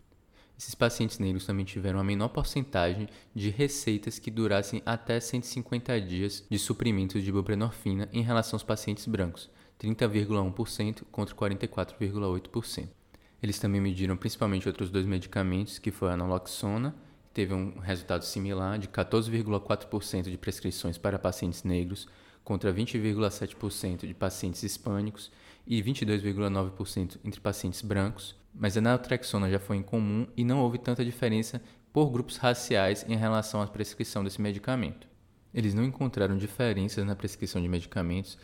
Esses 0.57 0.73
pacientes 0.73 1.19
negros 1.19 1.45
também 1.45 1.63
tiveram 1.63 1.99
a 1.99 2.03
menor 2.03 2.29
porcentagem 2.29 3.07
de 3.33 3.49
receitas 3.49 4.17
que 4.17 4.31
durassem 4.31 4.81
até 4.83 5.19
150 5.19 6.01
dias 6.01 6.43
de 6.49 6.57
suprimentos 6.57 7.23
de 7.23 7.31
buprenorfina 7.31 8.09
em 8.11 8.23
relação 8.23 8.55
aos 8.55 8.63
pacientes 8.63 9.05
brancos, 9.05 9.51
30,1% 9.79 11.03
contra 11.11 11.35
44,8%. 11.35 12.89
Eles 13.41 13.59
também 13.59 13.79
mediram 13.79 14.17
principalmente 14.17 14.67
outros 14.67 14.89
dois 14.89 15.05
medicamentos, 15.05 15.77
que 15.77 15.91
foi 15.91 16.09
a 16.11 16.17
naloxona, 16.17 16.95
que 17.27 17.35
teve 17.35 17.53
um 17.53 17.77
resultado 17.77 18.23
similar 18.25 18.79
de 18.79 18.87
14,4% 18.87 20.23
de 20.23 20.37
prescrições 20.39 20.97
para 20.97 21.19
pacientes 21.19 21.63
negros 21.63 22.07
contra 22.43 22.73
20,7% 22.73 24.07
de 24.07 24.13
pacientes 24.15 24.63
hispânicos 24.63 25.31
e 25.67 25.83
22,9% 25.83 27.19
entre 27.23 27.39
pacientes 27.39 27.81
brancos, 27.83 28.35
mas 28.59 28.75
a 28.75 28.81
naltrexona 28.81 29.49
já 29.49 29.59
foi 29.59 29.77
incomum 29.77 30.27
e 30.35 30.43
não 30.43 30.59
houve 30.59 30.77
tanta 30.77 31.05
diferença 31.05 31.61
por 31.93 32.09
grupos 32.09 32.37
raciais 32.37 33.05
em 33.07 33.15
relação 33.15 33.61
à 33.61 33.67
prescrição 33.67 34.23
desse 34.23 34.41
medicamento. 34.41 35.07
Eles 35.53 35.73
não 35.73 35.83
encontraram 35.83 36.37
diferenças 36.37 37.05
na 37.05 37.15
prescrição 37.15 37.61
de 37.61 37.67
medicamentos 37.67 38.37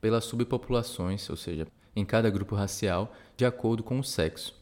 pelas 0.00 0.24
subpopulações, 0.24 1.28
ou 1.30 1.36
seja, 1.36 1.66
em 1.94 2.04
cada 2.04 2.30
grupo 2.30 2.54
racial, 2.54 3.14
de 3.36 3.44
acordo 3.44 3.82
com 3.82 3.98
o 3.98 4.04
sexo. 4.04 4.58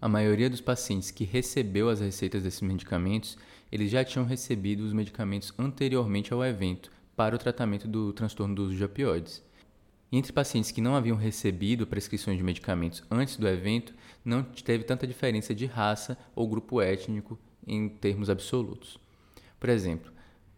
A 0.00 0.08
maioria 0.08 0.48
dos 0.48 0.60
pacientes 0.60 1.10
que 1.10 1.24
recebeu 1.24 1.88
as 1.88 2.00
receitas 2.00 2.42
desses 2.42 2.60
medicamentos, 2.60 3.36
eles 3.70 3.90
já 3.90 4.04
tinham 4.04 4.24
recebido 4.24 4.80
os 4.84 4.92
medicamentos 4.92 5.52
anteriormente 5.58 6.32
ao 6.32 6.44
evento 6.44 6.90
para 7.16 7.34
o 7.34 7.38
tratamento 7.38 7.88
do 7.88 8.12
transtorno 8.12 8.54
do 8.54 8.64
uso 8.64 8.76
de 8.76 8.84
opioides. 8.84 9.42
Entre 10.10 10.32
pacientes 10.32 10.70
que 10.70 10.80
não 10.80 10.96
haviam 10.96 11.16
recebido 11.16 11.86
prescrições 11.86 12.38
de 12.38 12.42
medicamentos 12.42 13.02
antes 13.10 13.36
do 13.36 13.46
evento, 13.46 13.94
não 14.24 14.42
teve 14.42 14.84
tanta 14.84 15.06
diferença 15.06 15.54
de 15.54 15.66
raça 15.66 16.16
ou 16.34 16.48
grupo 16.48 16.80
étnico 16.80 17.38
em 17.66 17.88
termos 17.88 18.30
absolutos. 18.30 18.98
Por 19.60 19.68
exemplo, 19.68 20.10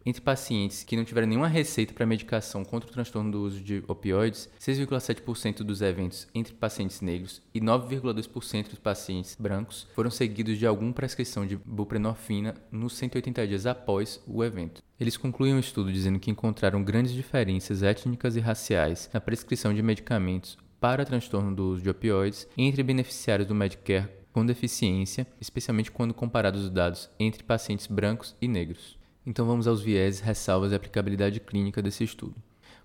entre 0.05 0.21
pacientes 0.21 0.83
que 0.83 0.95
não 0.95 1.03
tiveram 1.03 1.27
nenhuma 1.27 1.47
receita 1.47 1.93
para 1.93 2.05
medicação 2.05 2.63
contra 2.63 2.89
o 2.89 2.93
transtorno 2.93 3.31
do 3.31 3.41
uso 3.41 3.61
de 3.61 3.83
opioides, 3.87 4.49
6,7% 4.59 5.63
dos 5.63 5.81
eventos 5.81 6.27
entre 6.33 6.53
pacientes 6.53 7.01
negros 7.01 7.41
e 7.53 7.59
9,2% 7.59 8.69
dos 8.69 8.79
pacientes 8.79 9.35
brancos 9.39 9.87
foram 9.93 10.09
seguidos 10.09 10.57
de 10.57 10.65
alguma 10.65 10.93
prescrição 10.93 11.45
de 11.45 11.57
buprenorfina 11.57 12.55
nos 12.71 12.93
180 12.93 13.47
dias 13.47 13.65
após 13.65 14.21
o 14.27 14.43
evento. 14.43 14.81
Eles 14.99 15.17
concluem 15.17 15.55
o 15.55 15.59
estudo 15.59 15.91
dizendo 15.91 16.19
que 16.19 16.31
encontraram 16.31 16.83
grandes 16.83 17.13
diferenças 17.13 17.83
étnicas 17.83 18.35
e 18.35 18.39
raciais 18.39 19.09
na 19.13 19.19
prescrição 19.19 19.73
de 19.73 19.81
medicamentos 19.81 20.57
para 20.79 21.05
transtorno 21.05 21.55
do 21.55 21.69
uso 21.69 21.83
de 21.83 21.89
opioides 21.89 22.47
entre 22.57 22.83
beneficiários 22.83 23.47
do 23.47 23.55
Medicare 23.55 24.21
com 24.31 24.45
deficiência, 24.45 25.27
especialmente 25.39 25.91
quando 25.91 26.13
comparados 26.13 26.63
os 26.63 26.69
dados 26.69 27.09
entre 27.19 27.43
pacientes 27.43 27.87
brancos 27.87 28.35
e 28.41 28.47
negros. 28.47 28.97
Então 29.23 29.45
vamos 29.45 29.67
aos 29.67 29.81
vieses, 29.81 30.19
ressalvas 30.19 30.71
e 30.71 30.75
aplicabilidade 30.75 31.39
clínica 31.39 31.79
desse 31.79 32.03
estudo. 32.03 32.35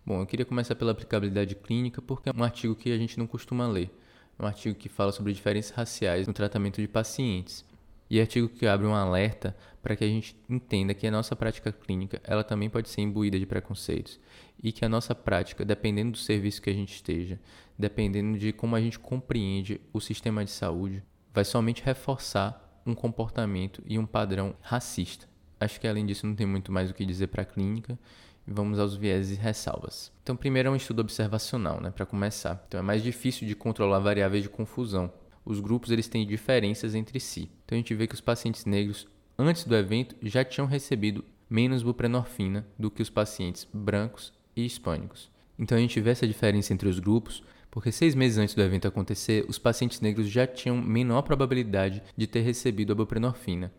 Bom, 0.05 0.21
eu 0.21 0.27
queria 0.27 0.45
começar 0.45 0.75
pela 0.75 0.93
aplicabilidade 0.93 1.55
clínica 1.55 2.03
porque 2.03 2.29
é 2.29 2.33
um 2.37 2.45
artigo 2.45 2.75
que 2.75 2.93
a 2.93 2.99
gente 2.99 3.19
não 3.19 3.27
costuma 3.27 3.67
ler. 3.67 3.91
É 4.39 4.43
um 4.43 4.47
artigo 4.47 4.75
que 4.75 4.91
fala 4.91 5.13
sobre 5.13 5.33
diferenças 5.33 5.75
raciais 5.75 6.27
no 6.27 6.35
tratamento 6.35 6.79
de 6.79 6.87
pacientes. 6.87 7.65
E 8.11 8.19
é 8.19 8.21
um 8.21 8.25
artigo 8.25 8.49
que 8.51 8.67
abre 8.67 8.87
um 8.87 8.95
alerta 8.95 9.57
para 9.83 9.97
que 9.97 10.05
a 10.05 10.07
gente 10.07 10.37
entenda 10.47 10.93
que 10.93 11.07
a 11.07 11.11
nossa 11.11 11.35
prática 11.35 11.73
clínica 11.73 12.21
ela 12.23 12.45
também 12.45 12.69
pode 12.69 12.91
ser 12.91 13.01
imbuída 13.01 13.39
de 13.39 13.47
preconceitos 13.47 14.21
e 14.63 14.73
que 14.73 14.85
a 14.85 14.91
nossa 14.91 15.15
prática, 15.15 15.65
dependendo 15.65 16.13
do 16.13 16.19
serviço 16.19 16.61
que 16.61 16.69
a 16.69 16.75
gente 16.75 16.95
esteja, 16.95 17.41
dependendo 17.79 18.39
de 18.39 18.53
como 18.53 18.77
a 18.77 18.81
gente 18.81 18.99
compreende 18.99 19.81
o 19.91 20.01
sistema 20.01 20.45
de 20.45 20.51
saúde, 20.51 21.03
vai 21.33 21.47
somente 21.47 21.83
reforçar 21.83 22.83
um 22.85 22.95
comportamento 22.95 23.83
e 23.87 23.99
um 23.99 24.05
padrão 24.05 24.55
racista 24.61 25.27
acho 25.61 25.81
que 25.81 25.89
além 25.89 26.07
disso 26.07 26.27
não 26.27 26.35
tem 26.35 26.47
muito 26.47 26.71
mais 26.73 26.91
o 26.91 26.95
que 26.95 27.05
dizer 27.05 27.29
para 27.29 27.43
a 27.43 27.45
clínica. 27.45 27.99
Vamos 28.47 28.79
aos 28.79 28.95
vieses 28.95 29.37
e 29.37 29.41
ressalvas. 29.41 30.13
Então, 30.23 30.37
primeiro 30.37 30.69
é 30.69 30.73
um 30.73 30.77
estudo 30.77 31.01
observacional, 31.01 31.81
né, 31.81 31.91
para 31.91 32.07
começar. 32.07 32.65
Então, 32.69 32.79
é 32.79 32.83
mais 32.83 33.03
difícil 33.03 33.45
de 33.47 33.57
controlar 33.57 33.99
variáveis 33.99 34.43
de 34.45 34.49
confusão. 34.49 35.13
os 35.45 35.61
grupos 35.61 35.91
eles 35.91 36.09
têm 36.09 36.27
diferenças 36.27 36.95
entre 36.95 37.21
si. 37.21 37.49
Então 37.65 37.77
a 37.77 37.79
gente 37.79 37.95
vê 37.95 38.09
que 38.09 38.15
os 38.15 38.21
pacientes 38.21 38.65
negros 38.65 39.07
antes 39.39 39.63
do 39.63 39.77
evento 39.77 40.17
já 40.21 40.45
tinham 40.45 40.67
recebido 40.67 41.25
menos 41.49 41.85
buprenorfina 41.85 42.67
do 42.77 42.91
que 42.91 43.01
os 43.01 43.09
pacientes 43.09 43.65
brancos 43.73 44.33
e 44.57 44.67
hispânicos. 44.67 45.31
Então 45.57 45.79
a 45.79 45.81
gente 45.81 46.01
vê 46.01 46.11
essa 46.11 46.27
diferença 46.27 46.73
entre 46.73 46.89
os 46.89 46.99
grupos 46.99 47.45
porque 47.77 47.93
seis 47.93 48.15
meses 48.15 48.39
antes 48.39 48.55
do 48.55 48.63
evento 48.63 48.89
acontecer, 48.89 49.45
os 49.51 49.59
pacientes 49.59 50.01
negros 50.01 50.31
já 50.31 50.47
tinham 50.47 50.81
menor 50.81 51.21
probabilidade 51.21 52.03
de 52.17 52.27
ter 52.27 52.41
recebido 52.41 52.93
a 52.93 52.95
buprenorfina. 52.95 53.71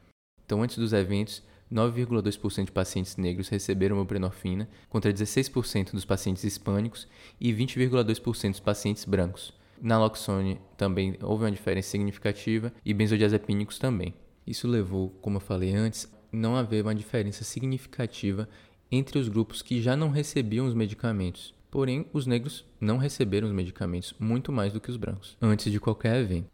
Então, 0.46 0.62
antes 0.62 0.78
dos 0.78 0.94
eventos, 0.94 1.42
9,2% 1.72 2.66
de 2.66 2.72
pacientes 2.72 3.18
negros 3.18 3.50
receberam 3.50 3.98
buprenorfina, 3.98 4.70
contra 4.90 5.14
16% 5.14 5.92
dos 5.92 6.06
pacientes 6.06 6.44
hispânicos 6.44 7.08
e 7.40 7.54
20,2% 7.54 8.52
dos 8.52 8.60
pacientes 8.60 9.06
brancos. 9.06 9.54
Naloxone 9.82 10.60
também 10.76 11.18
houve 11.22 11.44
uma 11.44 11.52
diferença 11.52 11.90
significativa 11.90 12.74
e 12.84 12.94
benzodiazepínicos 12.94 13.78
também. 13.78 14.14
Isso 14.46 14.68
levou, 14.68 15.10
como 15.22 15.38
eu 15.38 15.42
falei 15.42 15.76
antes, 15.76 16.12
não 16.32 16.56
haver 16.56 16.84
uma 16.84 16.96
diferença 16.96 17.44
significativa 17.44 18.48
entre 18.92 19.20
os 19.20 19.28
grupos 19.28 19.62
que 19.62 19.82
já 19.82 19.96
não 19.96 20.10
recebiam 20.10 20.66
os 20.66 20.74
medicamentos. 20.74 21.54
Porém, 21.70 22.08
os 22.14 22.26
negros 22.26 22.66
não 22.80 22.98
receberam 22.98 23.48
os 23.48 23.54
medicamentos 23.54 24.14
muito 24.18 24.52
mais 24.52 24.72
do 24.74 24.80
que 24.80 24.90
os 24.90 24.98
brancos, 24.98 25.38
antes 25.42 25.72
de 25.72 25.80
qualquer 25.80 26.22
evento. 26.22 26.50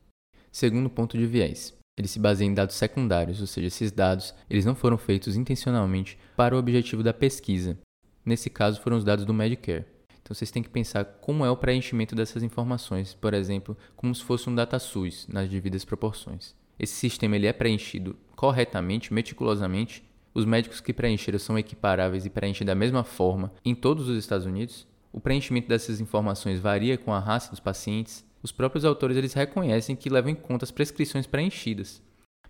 Segundo 0.52 0.90
ponto 0.90 1.18
de 1.18 1.26
viés, 1.26 1.74
ele 1.98 2.08
se 2.08 2.20
baseia 2.20 2.48
em 2.48 2.54
dados 2.54 2.76
secundários, 2.76 3.40
ou 3.40 3.48
seja, 3.48 3.68
esses 3.68 3.92
dados 3.92 4.34
eles 4.50 4.66
não 4.66 4.76
foram 4.76 4.98
feitos 4.98 5.36
intencionalmente 5.36 6.18
para 6.36 6.56
o 6.56 6.60
objetivo 6.60 7.04
da 7.04 7.14
pesquisa. 7.14 7.78
Nesse 8.26 8.50
caso, 8.50 8.82
foram 8.82 8.98
os 8.98 9.04
dados 9.04 9.26
do 9.26 9.34
Medicare. 9.34 9.86
Então 10.22 10.34
vocês 10.34 10.50
têm 10.50 10.64
que 10.64 10.70
pensar 10.70 11.04
como 11.04 11.46
é 11.46 11.52
o 11.52 11.58
preenchimento 11.58 12.16
dessas 12.16 12.42
informações, 12.42 13.14
por 13.14 13.34
exemplo, 13.34 13.78
como 13.96 14.16
se 14.16 14.24
fosse 14.24 14.50
um 14.50 14.56
DataSUS 14.56 15.28
nas 15.28 15.50
devidas 15.50 15.84
proporções. 15.84 16.56
Esse 16.80 16.94
sistema 16.94 17.36
ele 17.36 17.46
é 17.46 17.54
preenchido 17.54 18.16
corretamente, 18.36 19.14
meticulosamente. 19.14 20.04
Os 20.34 20.46
médicos 20.46 20.80
que 20.80 20.94
preencheram 20.94 21.38
são 21.38 21.60
equiparáveis 21.60 22.26
e 22.26 22.30
preenchem 22.30 22.66
da 22.66 22.74
mesma 22.74 23.04
forma 23.04 23.52
em 23.64 23.76
todos 23.76 24.08
os 24.08 24.18
Estados 24.18 24.46
Unidos. 24.46 24.88
O 25.12 25.20
preenchimento 25.20 25.68
dessas 25.68 26.00
informações 26.00 26.60
varia 26.60 26.98
com 26.98 27.14
a 27.14 27.20
raça 27.20 27.52
dos 27.52 27.60
pacientes, 27.60 28.26
os 28.44 28.52
próprios 28.52 28.84
autores 28.84 29.16
eles 29.16 29.34
reconhecem 29.34 29.96
que 29.96 30.10
levam 30.10 30.30
em 30.30 30.36
conta 30.36 30.66
as 30.66 30.72
prescrições 30.72 31.26
preenchidas, 31.26 32.02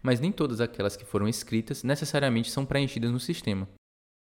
mas 0.02 0.20
nem 0.20 0.32
todas 0.32 0.60
aquelas 0.60 0.98
que 0.98 1.06
foram 1.06 1.28
escritas 1.28 1.84
necessariamente 1.84 2.50
são 2.50 2.66
preenchidas 2.66 3.12
no 3.12 3.20
sistema. 3.20 3.70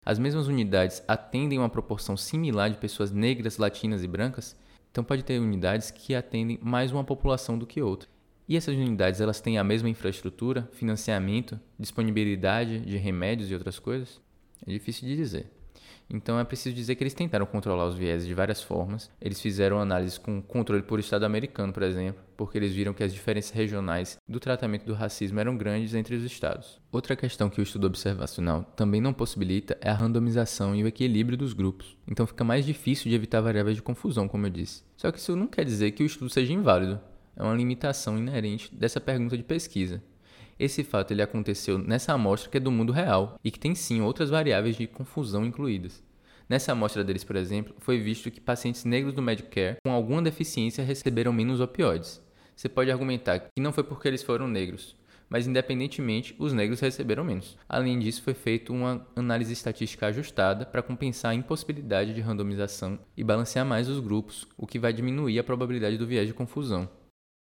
As 0.05 0.19
mesmas 0.19 0.47
unidades 0.47 1.03
atendem 1.07 1.57
uma 1.57 1.67
proporção 1.67 2.15
similar 2.15 2.69
de 2.69 2.77
pessoas 2.77 3.11
negras, 3.11 3.57
latinas 3.57 4.03
e 4.03 4.07
brancas, 4.07 4.55
então 4.91 5.03
pode 5.03 5.23
ter 5.23 5.39
unidades 5.39 5.89
que 5.89 6.13
atendem 6.13 6.59
mais 6.61 6.91
uma 6.91 7.03
população 7.03 7.57
do 7.57 7.65
que 7.65 7.81
outra. 7.81 8.07
E 8.47 8.55
essas 8.55 8.75
unidades 8.75 9.19
elas 9.19 9.41
têm 9.41 9.57
a 9.57 9.63
mesma 9.63 9.89
infraestrutura, 9.89 10.69
financiamento, 10.73 11.59
disponibilidade 11.79 12.79
de 12.81 12.95
remédios 12.97 13.49
e 13.49 13.55
outras 13.55 13.79
coisas? 13.79 14.21
É 14.65 14.71
difícil 14.71 15.07
de 15.07 15.15
dizer. 15.15 15.51
Então 16.09 16.39
é 16.39 16.43
preciso 16.43 16.75
dizer 16.75 16.95
que 16.95 17.03
eles 17.03 17.13
tentaram 17.13 17.45
controlar 17.45 17.85
os 17.85 17.95
vieses 17.95 18.27
de 18.27 18.33
várias 18.33 18.61
formas. 18.61 19.09
Eles 19.19 19.41
fizeram 19.41 19.79
análises 19.79 20.17
com 20.17 20.41
controle 20.41 20.83
por 20.83 20.99
Estado 20.99 21.25
americano, 21.25 21.73
por 21.73 21.83
exemplo, 21.83 22.21
porque 22.37 22.57
eles 22.57 22.73
viram 22.73 22.93
que 22.93 23.03
as 23.03 23.13
diferenças 23.13 23.51
regionais 23.51 24.17
do 24.27 24.39
tratamento 24.39 24.85
do 24.85 24.93
racismo 24.93 25.39
eram 25.39 25.57
grandes 25.57 25.93
entre 25.93 26.15
os 26.15 26.23
estados. 26.23 26.79
Outra 26.91 27.15
questão 27.15 27.49
que 27.49 27.59
o 27.59 27.63
estudo 27.63 27.87
observacional 27.87 28.63
também 28.75 29.01
não 29.01 29.13
possibilita 29.13 29.77
é 29.81 29.89
a 29.89 29.93
randomização 29.93 30.75
e 30.75 30.83
o 30.83 30.87
equilíbrio 30.87 31.37
dos 31.37 31.53
grupos. 31.53 31.97
Então 32.07 32.27
fica 32.27 32.43
mais 32.43 32.65
difícil 32.65 33.09
de 33.09 33.15
evitar 33.15 33.41
variáveis 33.41 33.75
de 33.75 33.83
confusão, 33.83 34.27
como 34.27 34.45
eu 34.45 34.51
disse. 34.51 34.83
Só 34.95 35.11
que 35.11 35.19
isso 35.19 35.35
não 35.35 35.47
quer 35.47 35.65
dizer 35.65 35.91
que 35.91 36.03
o 36.03 36.05
estudo 36.05 36.29
seja 36.29 36.53
inválido. 36.53 36.99
É 37.35 37.43
uma 37.43 37.53
limitação 37.53 38.17
inerente 38.17 38.73
dessa 38.73 39.01
pergunta 39.01 39.35
de 39.35 39.43
pesquisa. 39.43 40.01
Esse 40.57 40.85
fato 40.85 41.11
ele 41.11 41.21
aconteceu 41.21 41.77
nessa 41.77 42.13
amostra 42.13 42.49
que 42.49 42.57
é 42.57 42.61
do 42.61 42.71
mundo 42.71 42.93
real 42.93 43.37
e 43.43 43.51
que 43.51 43.59
tem 43.59 43.75
sim 43.75 44.01
outras 44.01 44.29
variáveis 44.29 44.77
de 44.77 44.87
confusão 44.87 45.45
incluídas. 45.45 46.01
Nessa 46.47 46.71
amostra 46.71 47.03
deles, 47.03 47.25
por 47.25 47.35
exemplo, 47.35 47.75
foi 47.79 47.99
visto 47.99 48.31
que 48.31 48.39
pacientes 48.39 48.85
negros 48.85 49.13
do 49.13 49.21
Medicare 49.21 49.77
com 49.83 49.91
alguma 49.91 50.21
deficiência 50.21 50.83
receberam 50.83 51.33
menos 51.33 51.59
opioides. 51.59 52.21
Você 52.55 52.69
pode 52.69 52.89
argumentar 52.89 53.39
que 53.39 53.61
não 53.61 53.73
foi 53.73 53.83
porque 53.83 54.07
eles 54.07 54.23
foram 54.23 54.47
negros, 54.47 54.95
mas 55.29 55.45
independentemente, 55.45 56.33
os 56.39 56.53
negros 56.53 56.79
receberam 56.79 57.25
menos. 57.25 57.57
Além 57.67 57.99
disso, 57.99 58.23
foi 58.23 58.33
feita 58.33 58.71
uma 58.71 59.05
análise 59.13 59.51
estatística 59.51 60.07
ajustada 60.07 60.65
para 60.65 60.81
compensar 60.81 61.31
a 61.31 61.35
impossibilidade 61.35 62.13
de 62.13 62.21
randomização 62.21 62.97
e 63.17 63.25
balancear 63.25 63.65
mais 63.65 63.89
os 63.89 63.99
grupos, 63.99 64.47
o 64.57 64.65
que 64.65 64.79
vai 64.79 64.93
diminuir 64.93 65.37
a 65.37 65.43
probabilidade 65.43 65.97
do 65.97 66.07
viés 66.07 66.27
de 66.27 66.33
confusão. 66.33 66.87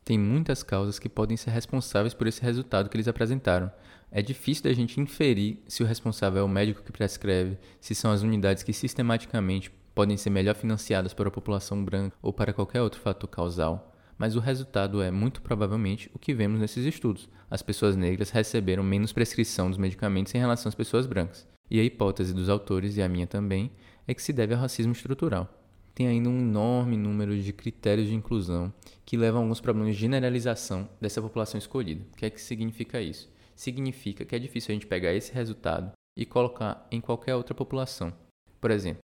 Tem 0.05 0.19
muitas 0.19 0.61
causas 0.61 0.99
que 0.99 1.09
podem 1.09 1.35
ser 1.35 1.49
responsáveis 1.49 2.13
por 2.13 2.27
esse 2.27 2.39
resultado 2.39 2.89
que 2.89 2.95
eles 2.95 3.07
apresentaram. 3.07 3.71
É 4.11 4.21
difícil 4.21 4.65
da 4.65 4.71
gente 4.71 5.01
inferir 5.01 5.57
se 5.67 5.81
o 5.81 5.85
responsável 5.85 6.41
é 6.41 6.45
o 6.45 6.47
médico 6.47 6.83
que 6.83 6.91
prescreve, 6.91 7.57
se 7.81 7.95
são 7.95 8.11
as 8.11 8.21
unidades 8.21 8.61
que 8.61 8.71
sistematicamente 8.71 9.71
podem 9.95 10.15
ser 10.15 10.29
melhor 10.29 10.53
financiadas 10.53 11.11
para 11.11 11.27
a 11.27 11.31
população 11.31 11.83
branca 11.83 12.15
ou 12.21 12.31
para 12.31 12.53
qualquer 12.53 12.83
outro 12.83 13.01
fator 13.01 13.27
causal. 13.27 13.95
Mas 14.15 14.35
o 14.35 14.39
resultado 14.39 15.01
é, 15.01 15.09
muito 15.09 15.41
provavelmente, 15.41 16.11
o 16.13 16.19
que 16.19 16.35
vemos 16.35 16.59
nesses 16.59 16.85
estudos. 16.85 17.27
As 17.49 17.63
pessoas 17.63 17.95
negras 17.95 18.29
receberam 18.29 18.83
menos 18.83 19.11
prescrição 19.11 19.69
dos 19.69 19.79
medicamentos 19.79 20.35
em 20.35 20.37
relação 20.37 20.69
às 20.69 20.75
pessoas 20.75 21.07
brancas. 21.07 21.47
E 21.69 21.79
a 21.79 21.83
hipótese 21.83 22.31
dos 22.31 22.47
autores, 22.47 22.95
e 22.95 23.01
a 23.01 23.09
minha 23.09 23.25
também, 23.25 23.71
é 24.07 24.13
que 24.13 24.21
se 24.21 24.31
deve 24.31 24.53
ao 24.53 24.61
racismo 24.61 24.91
estrutural 24.91 25.64
tem 25.95 26.07
ainda 26.07 26.29
um 26.29 26.37
enorme 26.37 26.97
número 26.97 27.41
de 27.41 27.53
critérios 27.53 28.09
de 28.09 28.13
inclusão 28.13 28.71
que 29.05 29.15
levam 29.15 29.39
a 29.39 29.43
alguns 29.45 29.61
problemas 29.61 29.95
de 29.95 30.01
generalização 30.01 30.89
dessa 30.99 31.21
população 31.21 31.57
escolhida. 31.57 32.05
O 32.11 32.17
que 32.17 32.25
é 32.25 32.29
que 32.29 32.41
significa 32.41 33.01
isso? 33.01 33.33
Significa 33.55 34.25
que 34.25 34.35
é 34.35 34.39
difícil 34.39 34.71
a 34.71 34.75
gente 34.75 34.85
pegar 34.85 35.13
esse 35.13 35.31
resultado 35.31 35.93
e 36.17 36.25
colocar 36.25 36.85
em 36.91 36.99
qualquer 36.99 37.33
outra 37.35 37.55
população. 37.55 38.13
Por 38.59 38.71
exemplo, 38.71 38.99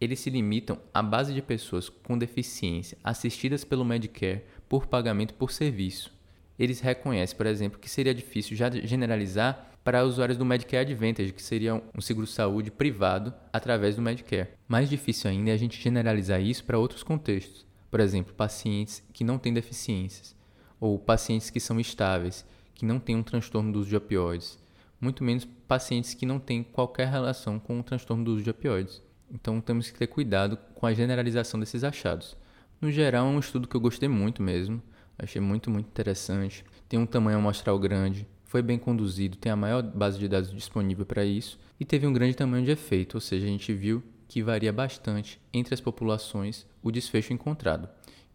eles 0.00 0.18
se 0.18 0.30
limitam 0.30 0.78
à 0.92 1.00
base 1.00 1.32
de 1.32 1.40
pessoas 1.40 1.88
com 1.88 2.18
deficiência 2.18 2.98
assistidas 3.02 3.64
pelo 3.64 3.84
Medicare 3.84 4.42
por 4.68 4.88
pagamento 4.88 5.34
por 5.34 5.52
serviço. 5.52 6.12
Eles 6.58 6.80
reconhecem, 6.80 7.36
por 7.36 7.46
exemplo, 7.46 7.78
que 7.78 7.88
seria 7.88 8.14
difícil 8.14 8.56
já 8.56 8.68
generalizar 8.68 9.73
para 9.84 10.02
usuários 10.02 10.38
do 10.38 10.46
Medicare 10.46 10.90
Advantage, 10.90 11.34
que 11.34 11.42
seria 11.42 11.74
um 11.94 12.00
seguro-saúde 12.00 12.70
privado 12.70 13.34
através 13.52 13.94
do 13.94 14.02
Medicare. 14.02 14.48
Mais 14.66 14.88
difícil 14.88 15.30
ainda 15.30 15.50
é 15.50 15.52
a 15.52 15.58
gente 15.58 15.80
generalizar 15.80 16.40
isso 16.40 16.64
para 16.64 16.78
outros 16.78 17.02
contextos, 17.02 17.66
por 17.90 18.00
exemplo, 18.00 18.32
pacientes 18.32 19.02
que 19.12 19.22
não 19.22 19.38
têm 19.38 19.52
deficiências, 19.52 20.34
ou 20.80 20.98
pacientes 20.98 21.50
que 21.50 21.60
são 21.60 21.78
estáveis, 21.78 22.46
que 22.74 22.86
não 22.86 22.98
têm 22.98 23.14
um 23.14 23.22
transtorno 23.22 23.70
do 23.70 23.80
uso 23.80 23.90
de 23.90 23.96
opioides, 23.96 24.58
muito 24.98 25.22
menos 25.22 25.46
pacientes 25.68 26.14
que 26.14 26.24
não 26.24 26.38
têm 26.38 26.64
qualquer 26.64 27.08
relação 27.08 27.58
com 27.58 27.78
o 27.78 27.82
transtorno 27.82 28.24
do 28.24 28.32
uso 28.32 28.42
de 28.42 28.50
opioides. 28.50 29.02
Então 29.30 29.60
temos 29.60 29.90
que 29.90 29.98
ter 29.98 30.06
cuidado 30.06 30.56
com 30.74 30.86
a 30.86 30.94
generalização 30.94 31.60
desses 31.60 31.84
achados. 31.84 32.36
No 32.80 32.90
geral, 32.90 33.26
é 33.26 33.30
um 33.30 33.38
estudo 33.38 33.68
que 33.68 33.76
eu 33.76 33.80
gostei 33.80 34.08
muito 34.08 34.42
mesmo, 34.42 34.82
achei 35.18 35.40
muito, 35.40 35.70
muito 35.70 35.86
interessante. 35.86 36.64
Tem 36.88 36.98
um 36.98 37.06
tamanho 37.06 37.38
amostral 37.38 37.78
grande, 37.78 38.26
foi 38.54 38.62
bem 38.62 38.78
conduzido, 38.78 39.36
tem 39.36 39.50
a 39.50 39.56
maior 39.56 39.82
base 39.82 40.16
de 40.16 40.28
dados 40.28 40.52
disponível 40.52 41.04
para 41.04 41.24
isso 41.24 41.58
e 41.80 41.84
teve 41.84 42.06
um 42.06 42.12
grande 42.12 42.36
tamanho 42.36 42.64
de 42.64 42.70
efeito, 42.70 43.16
ou 43.16 43.20
seja, 43.20 43.46
a 43.46 43.48
gente 43.48 43.74
viu 43.74 44.00
que 44.28 44.44
varia 44.44 44.72
bastante 44.72 45.40
entre 45.52 45.74
as 45.74 45.80
populações 45.80 46.64
o 46.80 46.92
desfecho 46.92 47.32
encontrado. 47.32 47.88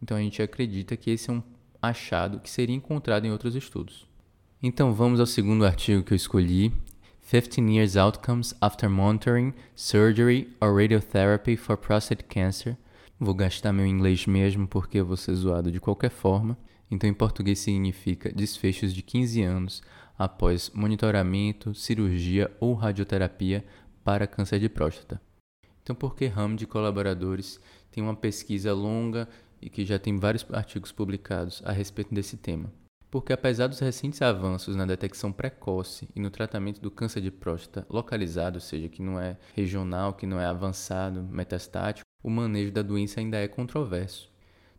Então 0.04 0.18
a 0.18 0.20
gente 0.20 0.42
acredita 0.42 0.98
que 0.98 1.10
esse 1.10 1.30
é 1.30 1.34
um 1.34 1.42
achado 1.82 2.42
que 2.42 2.50
seria 2.50 2.76
encontrado 2.76 3.24
em 3.24 3.32
outros 3.32 3.56
estudos. 3.56 4.06
Então 4.62 4.94
vamos 4.94 5.22
ao 5.22 5.26
segundo 5.26 5.66
artigo 5.66 6.04
que 6.04 6.12
eu 6.12 6.18
escolhi, 6.18 6.74
15 7.22 7.74
Years 7.74 7.96
Outcomes 7.96 8.54
After 8.60 8.90
Monitoring 8.90 9.54
Surgery 9.74 10.54
or 10.60 10.76
Radiotherapy 10.76 11.56
for 11.56 11.78
Prostate 11.78 12.26
Cancer. 12.26 12.76
Vou 13.18 13.34
gastar 13.34 13.72
meu 13.72 13.86
inglês 13.86 14.26
mesmo 14.26 14.68
porque 14.68 14.98
eu 14.98 15.06
vou 15.06 15.16
ser 15.16 15.34
zoado 15.36 15.72
de 15.72 15.80
qualquer 15.80 16.12
forma. 16.12 16.58
Então, 16.92 17.08
em 17.08 17.14
português, 17.14 17.60
significa 17.60 18.32
desfechos 18.32 18.94
de 18.94 19.04
15 19.04 19.44
anos 19.44 19.84
após 20.20 20.70
monitoramento, 20.72 21.74
cirurgia 21.74 22.52
ou 22.60 22.74
radioterapia 22.74 23.64
para 24.04 24.28
câncer 24.28 24.60
de 24.60 24.68
próstata. 24.68 25.22
Então, 25.82 25.96
por 25.96 26.14
que 26.14 26.26
Hamd 26.26 26.62
e 26.62 26.68
colaboradores 26.68 27.58
têm 27.90 28.04
uma 28.04 28.16
pesquisa 28.16 28.74
longa 28.74 29.30
e 29.62 29.70
que 29.70 29.86
já 29.86 29.98
tem 29.98 30.18
vários 30.18 30.46
artigos 30.52 30.92
publicados 30.92 31.62
a 31.66 31.72
respeito 31.72 32.14
desse 32.14 32.36
tema? 32.36 32.70
Porque, 33.10 33.32
apesar 33.32 33.68
dos 33.68 33.80
recentes 33.80 34.22
avanços 34.22 34.76
na 34.76 34.86
detecção 34.86 35.32
precoce 35.32 36.08
e 36.14 36.20
no 36.20 36.30
tratamento 36.30 36.82
do 36.82 36.92
câncer 36.92 37.22
de 37.22 37.32
próstata 37.32 37.88
localizado, 37.90 38.58
ou 38.58 38.62
seja, 38.62 38.90
que 38.90 39.02
não 39.02 39.20
é 39.20 39.38
regional, 39.56 40.14
que 40.14 40.28
não 40.28 40.40
é 40.40 40.46
avançado, 40.46 41.24
metastático, 41.24 42.06
o 42.22 42.30
manejo 42.30 42.72
da 42.72 42.82
doença 42.82 43.22
ainda 43.22 43.38
é 43.38 43.48
controverso. 43.48 44.30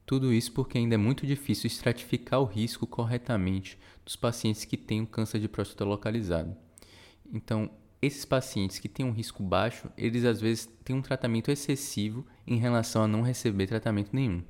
Tudo 0.07 0.33
isso 0.33 0.53
porque 0.53 0.77
ainda 0.77 0.97
é 0.97 0.99
muito 0.99 1.27
difícil 1.27 1.67
estratificar 1.67 2.41
o 2.41 2.45
risco 2.45 2.87
corretamente 2.87 3.79
dos 4.11 4.17
pacientes 4.17 4.65
que 4.65 4.77
têm 4.77 5.03
um 5.03 5.07
câncer 5.07 5.39
de 5.39 5.49
próstata 5.49 5.85
localizado. 5.85 6.57
Então, 7.33 7.71
esses 8.03 8.25
pacientes 8.25 8.81
que 8.81 8.89
têm 8.89 9.07
um 9.07 9.13
risco 9.13 9.41
baixo, 9.41 9.89
eles 9.97 10.25
às 10.25 10.41
vezes 10.41 10.69
têm 10.83 10.97
um 10.97 11.03
tratamento 11.03 11.49
excessivo 11.49 12.27
em 12.45 12.57
relação 12.57 13.05
a 13.05 13.07
não 13.07 13.23
receber 13.23 13.69
tratamento 13.69 14.11
nenhum. 14.13 14.43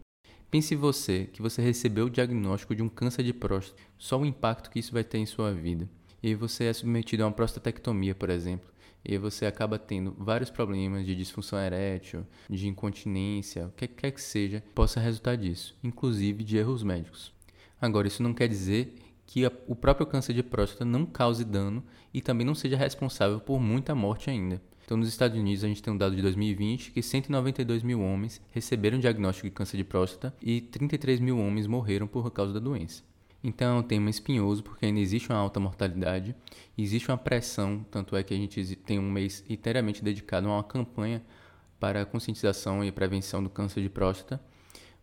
Pense 0.50 0.74
você 0.74 1.28
que 1.30 1.42
você 1.42 1.60
recebeu 1.60 2.06
o 2.06 2.10
diagnóstico 2.10 2.74
de 2.74 2.82
um 2.82 2.88
câncer 2.88 3.22
de 3.22 3.34
próstata, 3.34 3.82
só 3.98 4.18
o 4.18 4.24
impacto 4.24 4.70
que 4.70 4.78
isso 4.78 4.94
vai 4.94 5.04
ter 5.04 5.18
em 5.18 5.26
sua 5.26 5.52
vida. 5.52 5.86
E 6.22 6.34
você 6.34 6.64
é 6.64 6.72
submetido 6.72 7.22
a 7.22 7.26
uma 7.26 7.32
prostatectomia, 7.32 8.14
por 8.14 8.30
exemplo, 8.30 8.70
e 9.04 9.18
você 9.18 9.44
acaba 9.44 9.78
tendo 9.78 10.16
vários 10.18 10.48
problemas 10.48 11.04
de 11.04 11.14
disfunção 11.14 11.58
erétil, 11.58 12.26
de 12.48 12.66
incontinência, 12.66 13.66
o 13.66 13.72
que 13.72 13.86
quer 13.86 14.10
que 14.10 14.22
seja, 14.22 14.64
possa 14.74 15.00
resultar 15.00 15.36
disso, 15.36 15.76
inclusive 15.84 16.42
de 16.42 16.56
erros 16.56 16.82
médicos. 16.82 17.30
Agora, 17.78 18.08
isso 18.08 18.22
não 18.22 18.34
quer 18.34 18.48
dizer 18.48 18.94
que 19.30 19.46
a, 19.46 19.52
o 19.68 19.76
próprio 19.76 20.08
câncer 20.08 20.34
de 20.34 20.42
próstata 20.42 20.84
não 20.84 21.06
cause 21.06 21.44
dano 21.44 21.84
e 22.12 22.20
também 22.20 22.44
não 22.44 22.54
seja 22.54 22.76
responsável 22.76 23.38
por 23.38 23.60
muita 23.60 23.94
morte 23.94 24.28
ainda. 24.28 24.60
Então, 24.84 24.96
nos 24.96 25.06
Estados 25.06 25.38
Unidos, 25.38 25.62
a 25.62 25.68
gente 25.68 25.80
tem 25.80 25.94
um 25.94 25.96
dado 25.96 26.16
de 26.16 26.22
2020 26.22 26.90
que 26.90 27.00
192 27.00 27.84
mil 27.84 28.00
homens 28.00 28.42
receberam 28.50 28.98
diagnóstico 28.98 29.46
de 29.46 29.54
câncer 29.54 29.76
de 29.76 29.84
próstata 29.84 30.34
e 30.42 30.60
33 30.60 31.20
mil 31.20 31.38
homens 31.38 31.68
morreram 31.68 32.08
por 32.08 32.28
causa 32.32 32.52
da 32.52 32.58
doença. 32.58 33.04
Então, 33.42 33.76
é 33.76 33.78
um 33.78 33.84
tema 33.84 34.10
espinhoso 34.10 34.64
porque 34.64 34.86
ainda 34.86 34.98
existe 34.98 35.30
uma 35.30 35.38
alta 35.38 35.60
mortalidade, 35.60 36.34
existe 36.76 37.08
uma 37.08 37.16
pressão, 37.16 37.86
tanto 37.88 38.16
é 38.16 38.24
que 38.24 38.34
a 38.34 38.36
gente 38.36 38.74
tem 38.74 38.98
um 38.98 39.12
mês 39.12 39.44
inteiramente 39.48 40.02
dedicado 40.02 40.48
a 40.48 40.54
uma 40.54 40.64
campanha 40.64 41.22
para 41.78 42.02
a 42.02 42.04
conscientização 42.04 42.84
e 42.84 42.90
prevenção 42.90 43.40
do 43.40 43.48
câncer 43.48 43.80
de 43.80 43.88
próstata, 43.88 44.40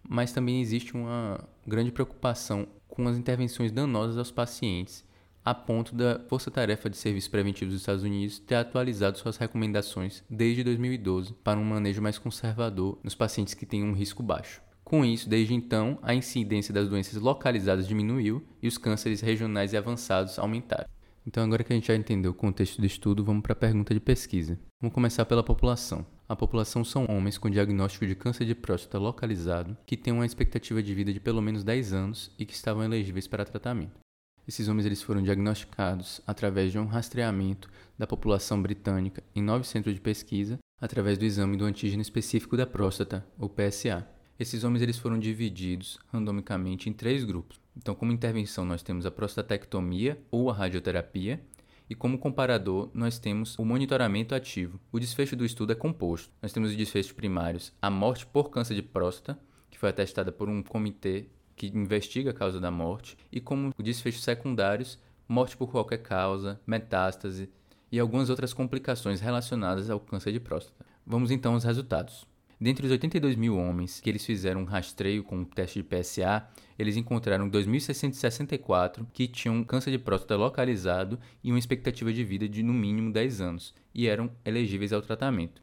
mas 0.04 0.34
também 0.34 0.60
existe 0.60 0.94
uma 0.96 1.40
grande 1.66 1.94
preocupação 1.94 2.68
com 2.88 3.08
as 3.08 3.18
intervenções 3.18 3.72
danosas 3.72 4.18
aos 4.18 4.32
pacientes 4.32 5.08
a 5.48 5.54
ponto 5.54 5.96
da 5.96 6.20
Força 6.28 6.52
Tarefa 6.52 6.90
de 6.90 6.98
Serviços 6.98 7.30
Preventivos 7.30 7.74
dos 7.74 7.82
Estados 7.82 8.04
Unidos 8.04 8.38
ter 8.38 8.56
atualizado 8.56 9.18
suas 9.18 9.38
recomendações 9.38 10.22
desde 10.30 10.62
2012 10.62 11.34
para 11.42 11.58
um 11.58 11.64
manejo 11.64 12.02
mais 12.02 12.18
conservador 12.18 13.00
nos 13.02 13.16
pacientes 13.16 13.54
que 13.54 13.66
têm 13.66 13.82
um 13.82 13.94
risco 13.94 14.22
baixo. 14.22 14.62
Com 14.84 15.06
isso, 15.06 15.30
desde 15.30 15.54
então, 15.54 16.00
a 16.02 16.14
incidência 16.14 16.74
das 16.74 16.90
doenças 16.90 17.22
localizadas 17.22 17.88
diminuiu 17.88 18.46
e 18.62 18.68
os 18.68 18.78
cânceres 18.78 19.22
regionais 19.22 19.72
e 19.72 19.78
avançados 19.78 20.38
aumentaram. 20.38 20.90
Então, 21.26 21.42
agora 21.42 21.64
que 21.64 21.72
a 21.72 21.76
gente 21.78 21.88
já 21.88 21.96
entendeu 21.96 22.32
o 22.32 22.36
contexto 22.36 22.82
do 22.82 22.86
estudo, 22.86 23.24
vamos 23.24 23.42
para 23.42 23.54
a 23.54 23.56
pergunta 23.56 23.94
de 23.94 24.02
pesquisa. 24.02 24.60
Vamos 24.82 24.94
começar 24.94 25.24
pela 25.24 25.44
população. 25.44 26.06
A 26.30 26.36
população 26.36 26.84
são 26.84 27.06
homens 27.08 27.38
com 27.38 27.50
diagnóstico 27.50 28.06
de 28.06 28.14
câncer 28.14 28.44
de 28.44 28.54
próstata 28.54 28.98
localizado 28.98 29.78
que 29.86 29.96
têm 29.96 30.14
uma 30.14 30.26
expectativa 30.26 30.84
de 30.84 30.94
vida 30.94 31.14
de 31.14 31.22
pelo 31.22 31.42
menos 31.42 31.64
10 31.64 31.94
anos 31.94 32.32
e 32.38 32.46
que 32.46 32.54
estavam 32.54 32.84
elegíveis 32.84 33.28
para 33.28 33.46
tratamento. 33.46 33.98
Esses 34.46 34.68
homens 34.68 34.86
eles 34.86 35.02
foram 35.02 35.22
diagnosticados 35.22 36.20
através 36.28 36.74
de 36.74 36.80
um 36.80 36.86
rastreamento 36.86 37.70
da 37.98 38.06
população 38.06 38.62
britânica 38.62 39.24
em 39.34 39.42
nove 39.42 39.66
centros 39.66 39.96
de 39.96 40.02
pesquisa, 40.02 40.58
através 40.82 41.18
do 41.18 41.24
exame 41.24 41.56
do 41.56 41.64
antígeno 41.64 42.02
específico 42.02 42.58
da 42.58 42.68
próstata, 42.68 43.26
ou 43.40 43.50
PSA. 43.50 44.06
Esses 44.38 44.66
homens 44.66 44.82
eles 44.82 44.98
foram 44.98 45.18
divididos 45.18 45.98
randomicamente 46.12 46.90
em 46.90 46.94
três 46.94 47.24
grupos. 47.24 47.60
Então, 47.76 47.96
como 47.96 48.12
intervenção, 48.12 48.66
nós 48.66 48.84
temos 48.84 49.06
a 49.06 49.12
prostatectomia 49.12 50.20
ou 50.30 50.50
a 50.50 50.54
radioterapia, 50.54 51.42
e 51.90 51.96
como 51.96 52.20
comparador, 52.20 52.90
nós 52.94 53.18
temos 53.18 53.58
o 53.58 53.66
monitoramento 53.66 54.36
ativo. 54.36 54.80
O 54.92 55.00
desfecho 55.00 55.36
do 55.36 55.46
estudo 55.46 55.72
é 55.72 55.76
composto. 55.76 56.32
Nós 56.42 56.52
temos 56.52 56.72
os 56.72 56.76
desfechos 56.76 57.12
primários: 57.12 57.74
a 57.82 57.90
morte 57.90 58.26
por 58.26 58.50
câncer 58.50 58.76
de 58.76 58.82
próstata, 58.82 59.40
que 59.70 59.78
foi 59.78 59.90
atestada 59.90 60.32
por 60.32 60.50
um 60.50 60.62
comitê 60.62 61.28
que 61.56 61.68
investiga 61.68 62.32
a 62.32 62.34
causa 62.34 62.60
da 62.60 62.70
morte, 62.70 63.18
e 63.32 63.42
como 63.42 63.74
desfechos 63.78 64.24
secundários, 64.24 65.00
morte 65.28 65.58
por 65.58 65.72
qualquer 65.72 65.98
causa, 65.98 66.60
metástase 66.68 67.50
e 67.92 68.00
algumas 68.00 68.30
outras 68.30 68.54
complicações 68.54 69.22
relacionadas 69.22 69.90
ao 69.90 70.00
câncer 70.00 70.32
de 70.32 70.40
próstata. 70.40 70.86
Vamos 71.06 71.32
então 71.32 71.54
aos 71.54 71.64
resultados. 71.64 72.28
Dentre 72.60 72.88
os 72.88 72.92
82 72.92 73.36
mil 73.36 73.56
homens 73.56 74.00
que 74.00 74.10
eles 74.10 74.26
fizeram 74.26 74.62
um 74.62 74.66
rastreio 74.66 75.24
com 75.24 75.42
o 75.42 75.46
teste 75.46 75.82
de 75.82 75.88
PSA, 75.88 76.48
eles 76.78 76.98
encontraram 76.98 77.50
2.664 77.50 79.06
que 79.14 79.28
tinham 79.28 79.64
câncer 79.64 79.92
de 79.92 80.00
próstata 80.00 80.36
localizado 80.36 81.20
e 81.44 81.52
uma 81.52 81.60
expectativa 81.60 82.12
de 82.12 82.24
vida 82.24 82.50
de 82.50 82.64
no 82.64 82.74
mínimo 82.74 83.14
10 83.14 83.42
anos 83.42 83.76
e 83.94 84.08
eram 84.08 84.32
elegíveis 84.44 84.92
ao 84.92 85.04
tratamento. 85.04 85.62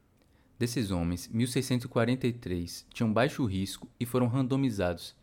Desses 0.56 0.92
homens, 0.92 1.28
1.643 1.34 2.84
tinham 2.94 3.12
baixo 3.12 3.44
risco 3.44 3.88
e 3.98 4.06
foram 4.06 4.28
randomizados 4.28 5.16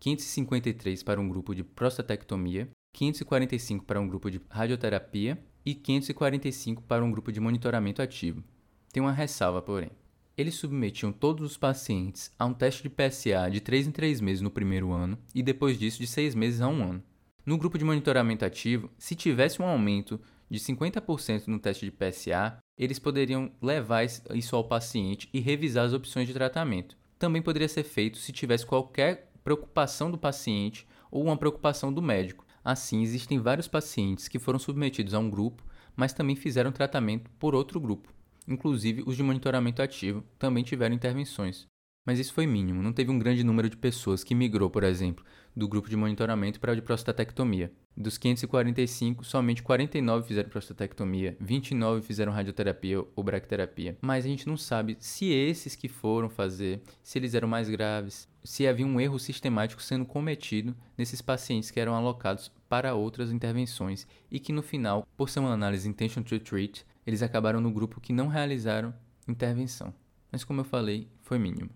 553 0.00 1.02
para 1.02 1.20
um 1.20 1.28
grupo 1.28 1.54
de 1.54 1.62
prostatectomia, 1.62 2.70
545 2.94 3.84
para 3.84 4.00
um 4.00 4.08
grupo 4.08 4.30
de 4.30 4.40
radioterapia 4.48 5.38
e 5.64 5.74
545 5.74 6.82
para 6.84 7.04
um 7.04 7.10
grupo 7.10 7.30
de 7.30 7.38
monitoramento 7.38 8.00
ativo. 8.00 8.42
Tem 8.90 9.02
uma 9.02 9.12
ressalva, 9.12 9.60
porém. 9.60 9.90
Eles 10.38 10.54
submetiam 10.54 11.10
todos 11.10 11.44
os 11.44 11.56
pacientes 11.56 12.30
a 12.38 12.46
um 12.46 12.54
teste 12.54 12.84
de 12.84 12.88
PSA 12.88 13.50
de 13.50 13.60
3 13.60 13.88
em 13.88 13.90
3 13.90 14.20
meses 14.20 14.40
no 14.40 14.52
primeiro 14.52 14.92
ano 14.92 15.18
e 15.34 15.42
depois 15.42 15.76
disso 15.76 15.98
de 15.98 16.06
6 16.06 16.36
meses 16.36 16.60
a 16.60 16.68
1 16.68 16.90
ano. 16.90 17.02
No 17.44 17.58
grupo 17.58 17.76
de 17.76 17.84
monitoramento 17.84 18.44
ativo, 18.44 18.88
se 18.96 19.16
tivesse 19.16 19.60
um 19.60 19.66
aumento 19.66 20.20
de 20.48 20.60
50% 20.60 21.48
no 21.48 21.58
teste 21.58 21.86
de 21.86 21.90
PSA, 21.90 22.56
eles 22.78 23.00
poderiam 23.00 23.50
levar 23.60 24.04
isso 24.04 24.54
ao 24.54 24.62
paciente 24.62 25.28
e 25.32 25.40
revisar 25.40 25.84
as 25.84 25.92
opções 25.92 26.28
de 26.28 26.34
tratamento. 26.34 26.96
Também 27.18 27.42
poderia 27.42 27.68
ser 27.68 27.82
feito 27.82 28.16
se 28.18 28.30
tivesse 28.30 28.64
qualquer 28.64 29.32
preocupação 29.42 30.08
do 30.08 30.16
paciente 30.16 30.86
ou 31.10 31.24
uma 31.24 31.36
preocupação 31.36 31.92
do 31.92 32.00
médico. 32.00 32.46
Assim, 32.64 33.02
existem 33.02 33.40
vários 33.40 33.66
pacientes 33.66 34.28
que 34.28 34.38
foram 34.38 34.60
submetidos 34.60 35.14
a 35.14 35.18
um 35.18 35.28
grupo, 35.28 35.64
mas 35.96 36.12
também 36.12 36.36
fizeram 36.36 36.70
tratamento 36.70 37.28
por 37.40 37.56
outro 37.56 37.80
grupo. 37.80 38.16
Inclusive, 38.48 39.04
os 39.06 39.16
de 39.16 39.22
monitoramento 39.22 39.82
ativo 39.82 40.24
também 40.38 40.64
tiveram 40.64 40.94
intervenções. 40.94 41.66
Mas 42.08 42.18
isso 42.18 42.32
foi 42.32 42.46
mínimo, 42.46 42.82
não 42.82 42.90
teve 42.90 43.10
um 43.10 43.18
grande 43.18 43.44
número 43.44 43.68
de 43.68 43.76
pessoas 43.76 44.24
que 44.24 44.34
migrou, 44.34 44.70
por 44.70 44.82
exemplo, 44.82 45.22
do 45.54 45.68
grupo 45.68 45.90
de 45.90 45.96
monitoramento 45.96 46.58
para 46.58 46.72
o 46.72 46.74
de 46.74 46.80
prostatectomia. 46.80 47.70
Dos 47.94 48.16
545, 48.16 49.22
somente 49.24 49.62
49 49.62 50.26
fizeram 50.26 50.48
prostatectomia, 50.48 51.36
29 51.38 52.00
fizeram 52.00 52.32
radioterapia 52.32 53.04
ou 53.14 53.22
bracterapia. 53.22 53.98
Mas 54.00 54.24
a 54.24 54.28
gente 54.28 54.46
não 54.46 54.56
sabe 54.56 54.96
se 54.98 55.26
esses 55.26 55.76
que 55.76 55.86
foram 55.86 56.30
fazer, 56.30 56.80
se 57.02 57.18
eles 57.18 57.34
eram 57.34 57.46
mais 57.46 57.68
graves, 57.68 58.26
se 58.42 58.66
havia 58.66 58.86
um 58.86 58.98
erro 58.98 59.18
sistemático 59.18 59.82
sendo 59.82 60.06
cometido 60.06 60.74
nesses 60.96 61.20
pacientes 61.20 61.70
que 61.70 61.78
eram 61.78 61.94
alocados 61.94 62.50
para 62.68 62.94
outras 62.94 63.30
intervenções 63.30 64.06
e 64.30 64.40
que 64.40 64.52
no 64.52 64.62
final, 64.62 65.06
por 65.14 65.28
ser 65.28 65.40
uma 65.40 65.52
análise 65.52 65.86
intention 65.86 66.22
to 66.22 66.38
treat, 66.38 66.86
eles 67.08 67.22
acabaram 67.22 67.58
no 67.58 67.70
grupo 67.70 68.02
que 68.02 68.12
não 68.12 68.28
realizaram 68.28 68.94
intervenção. 69.26 69.94
Mas 70.30 70.44
como 70.44 70.60
eu 70.60 70.64
falei, 70.64 71.08
foi 71.22 71.38
mínimo. 71.38 71.70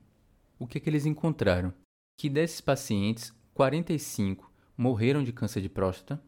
O 0.58 0.66
que, 0.66 0.76
é 0.76 0.80
que 0.80 0.90
eles 0.90 1.06
encontraram? 1.06 1.72
Que 2.18 2.28
desses 2.28 2.60
pacientes, 2.60 3.32
45 3.54 4.52
morreram 4.76 5.24
de 5.24 5.32
câncer 5.32 5.62
de 5.62 5.70
próstata, 5.70 6.22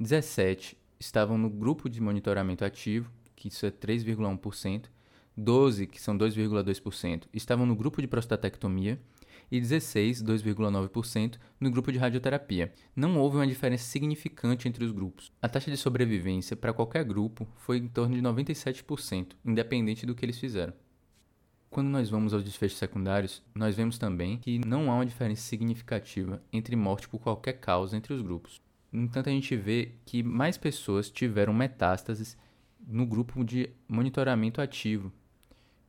17 0.00 0.76
estavam 0.98 1.38
no 1.38 1.48
grupo 1.48 1.88
de 1.88 2.00
monitoramento 2.00 2.64
ativo, 2.64 3.08
que 3.36 3.46
isso 3.46 3.64
é 3.64 3.70
3,1%, 3.70 4.86
12, 5.36 5.86
que 5.86 6.00
são 6.00 6.18
2,2%, 6.18 7.28
estavam 7.32 7.64
no 7.64 7.76
grupo 7.76 8.00
de 8.02 8.08
prostatectomia 8.08 9.00
e 9.50 9.60
16, 9.60 10.22
2,9%, 10.22 11.38
no 11.60 11.70
grupo 11.70 11.90
de 11.92 11.98
radioterapia. 11.98 12.72
Não 12.94 13.18
houve 13.18 13.36
uma 13.36 13.46
diferença 13.46 13.84
significante 13.84 14.68
entre 14.68 14.84
os 14.84 14.92
grupos. 14.92 15.32
A 15.40 15.48
taxa 15.48 15.70
de 15.70 15.76
sobrevivência 15.76 16.56
para 16.56 16.72
qualquer 16.72 17.04
grupo 17.04 17.46
foi 17.56 17.78
em 17.78 17.88
torno 17.88 18.14
de 18.14 18.22
97%, 18.22 19.32
independente 19.44 20.06
do 20.06 20.14
que 20.14 20.24
eles 20.24 20.38
fizeram. 20.38 20.72
Quando 21.70 21.88
nós 21.88 22.08
vamos 22.08 22.32
aos 22.32 22.42
desfechos 22.42 22.78
secundários, 22.78 23.42
nós 23.54 23.76
vemos 23.76 23.98
também 23.98 24.38
que 24.38 24.58
não 24.58 24.90
há 24.90 24.94
uma 24.94 25.06
diferença 25.06 25.42
significativa 25.42 26.42
entre 26.52 26.74
morte 26.74 27.08
por 27.08 27.18
qualquer 27.20 27.54
causa 27.54 27.96
entre 27.96 28.14
os 28.14 28.22
grupos. 28.22 28.60
No 28.90 29.02
entanto, 29.02 29.28
a 29.28 29.32
gente 29.32 29.54
vê 29.54 29.92
que 30.06 30.22
mais 30.22 30.56
pessoas 30.56 31.10
tiveram 31.10 31.52
metástases 31.52 32.38
no 32.86 33.04
grupo 33.04 33.44
de 33.44 33.68
monitoramento 33.86 34.62
ativo, 34.62 35.12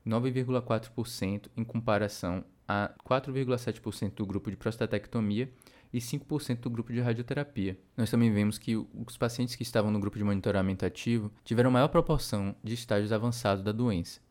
9,4% 0.05 1.49
em 1.55 1.63
comparação 1.63 2.43
a 2.69 2.93
4,7% 3.03 4.13
do 4.13 4.25
grupo 4.27 4.51
de 4.51 4.55
prostatectomia 4.55 5.51
e 5.91 5.97
5% 5.97 6.59
do 6.59 6.69
grupo 6.69 6.93
de 6.93 7.01
radioterapia. 7.01 7.75
Nós 7.97 8.11
também 8.11 8.31
vemos 8.31 8.59
que 8.59 8.77
os 8.77 9.17
pacientes 9.17 9.55
que 9.55 9.63
estavam 9.63 9.89
no 9.89 9.99
grupo 9.99 10.19
de 10.19 10.23
monitoramento 10.23 10.85
ativo 10.85 11.31
tiveram 11.43 11.71
maior 11.71 11.87
proporção 11.87 12.55
de 12.63 12.75
estágios 12.75 13.11
avançados 13.11 13.63
da 13.63 13.71
doença, 13.71 14.21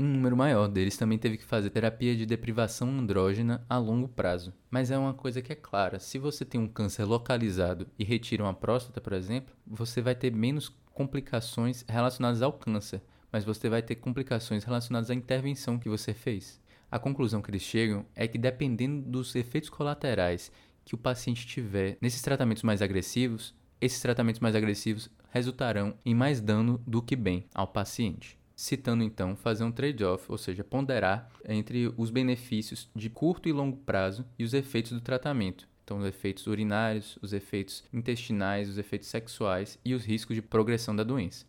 um 0.00 0.06
número 0.06 0.36
maior 0.36 0.68
deles 0.68 0.96
também 0.96 1.18
teve 1.18 1.36
que 1.36 1.44
fazer 1.44 1.70
terapia 1.70 2.14
de 2.14 2.24
deprivação 2.24 2.88
andrógena 2.88 3.66
a 3.68 3.78
longo 3.78 4.06
prazo. 4.06 4.54
Mas 4.70 4.92
é 4.92 4.96
uma 4.96 5.12
coisa 5.12 5.42
que 5.42 5.52
é 5.52 5.56
clara: 5.56 5.98
se 5.98 6.20
você 6.20 6.44
tem 6.44 6.60
um 6.60 6.68
câncer 6.68 7.04
localizado 7.04 7.88
e 7.98 8.04
retira 8.04 8.44
uma 8.44 8.54
próstata, 8.54 9.00
por 9.00 9.12
exemplo, 9.12 9.52
você 9.66 10.00
vai 10.00 10.14
ter 10.14 10.32
menos 10.32 10.68
complicações 10.94 11.84
relacionadas 11.88 12.42
ao 12.42 12.52
câncer, 12.52 13.02
mas 13.32 13.44
você 13.44 13.68
vai 13.68 13.82
ter 13.82 13.96
complicações 13.96 14.62
relacionadas 14.62 15.10
à 15.10 15.14
intervenção 15.14 15.80
que 15.80 15.88
você 15.88 16.14
fez. 16.14 16.60
A 16.90 16.98
conclusão 16.98 17.42
que 17.42 17.50
eles 17.50 17.62
chegam 17.62 18.06
é 18.14 18.26
que, 18.26 18.38
dependendo 18.38 19.02
dos 19.10 19.34
efeitos 19.36 19.68
colaterais 19.68 20.50
que 20.84 20.94
o 20.94 20.98
paciente 20.98 21.46
tiver 21.46 21.98
nesses 22.00 22.22
tratamentos 22.22 22.62
mais 22.62 22.80
agressivos, 22.80 23.54
esses 23.80 24.00
tratamentos 24.00 24.40
mais 24.40 24.56
agressivos 24.56 25.10
resultarão 25.30 25.94
em 26.04 26.14
mais 26.14 26.40
dano 26.40 26.82
do 26.86 27.02
que 27.02 27.14
bem 27.14 27.46
ao 27.54 27.66
paciente. 27.68 28.38
citando 28.58 29.04
então 29.04 29.36
fazer 29.36 29.62
um 29.62 29.70
trade-off, 29.70 30.24
ou 30.28 30.36
seja, 30.36 30.64
ponderar 30.64 31.30
entre 31.48 31.94
os 31.96 32.10
benefícios 32.10 32.90
de 32.92 33.08
curto 33.08 33.48
e 33.48 33.52
longo 33.52 33.76
prazo 33.76 34.26
e 34.36 34.42
os 34.42 34.52
efeitos 34.52 34.90
do 34.90 35.00
tratamento. 35.00 35.68
Então, 35.84 35.98
os 35.98 36.04
efeitos 36.04 36.48
urinários, 36.48 37.16
os 37.22 37.32
efeitos 37.32 37.84
intestinais, 37.92 38.68
os 38.68 38.76
efeitos 38.76 39.08
sexuais 39.08 39.78
e 39.84 39.94
os 39.94 40.04
riscos 40.04 40.34
de 40.34 40.42
progressão 40.42 40.94
da 40.94 41.04
doença. 41.04 41.46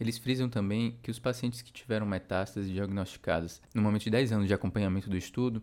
Eles 0.00 0.16
frisam 0.16 0.48
também 0.48 0.96
que 1.02 1.10
os 1.10 1.18
pacientes 1.18 1.60
que 1.60 1.72
tiveram 1.72 2.06
metástases 2.06 2.70
diagnosticadas 2.70 3.60
no 3.74 3.82
momento 3.82 4.04
de 4.04 4.10
10 4.10 4.32
anos 4.32 4.46
de 4.46 4.54
acompanhamento 4.54 5.10
do 5.10 5.16
estudo, 5.16 5.60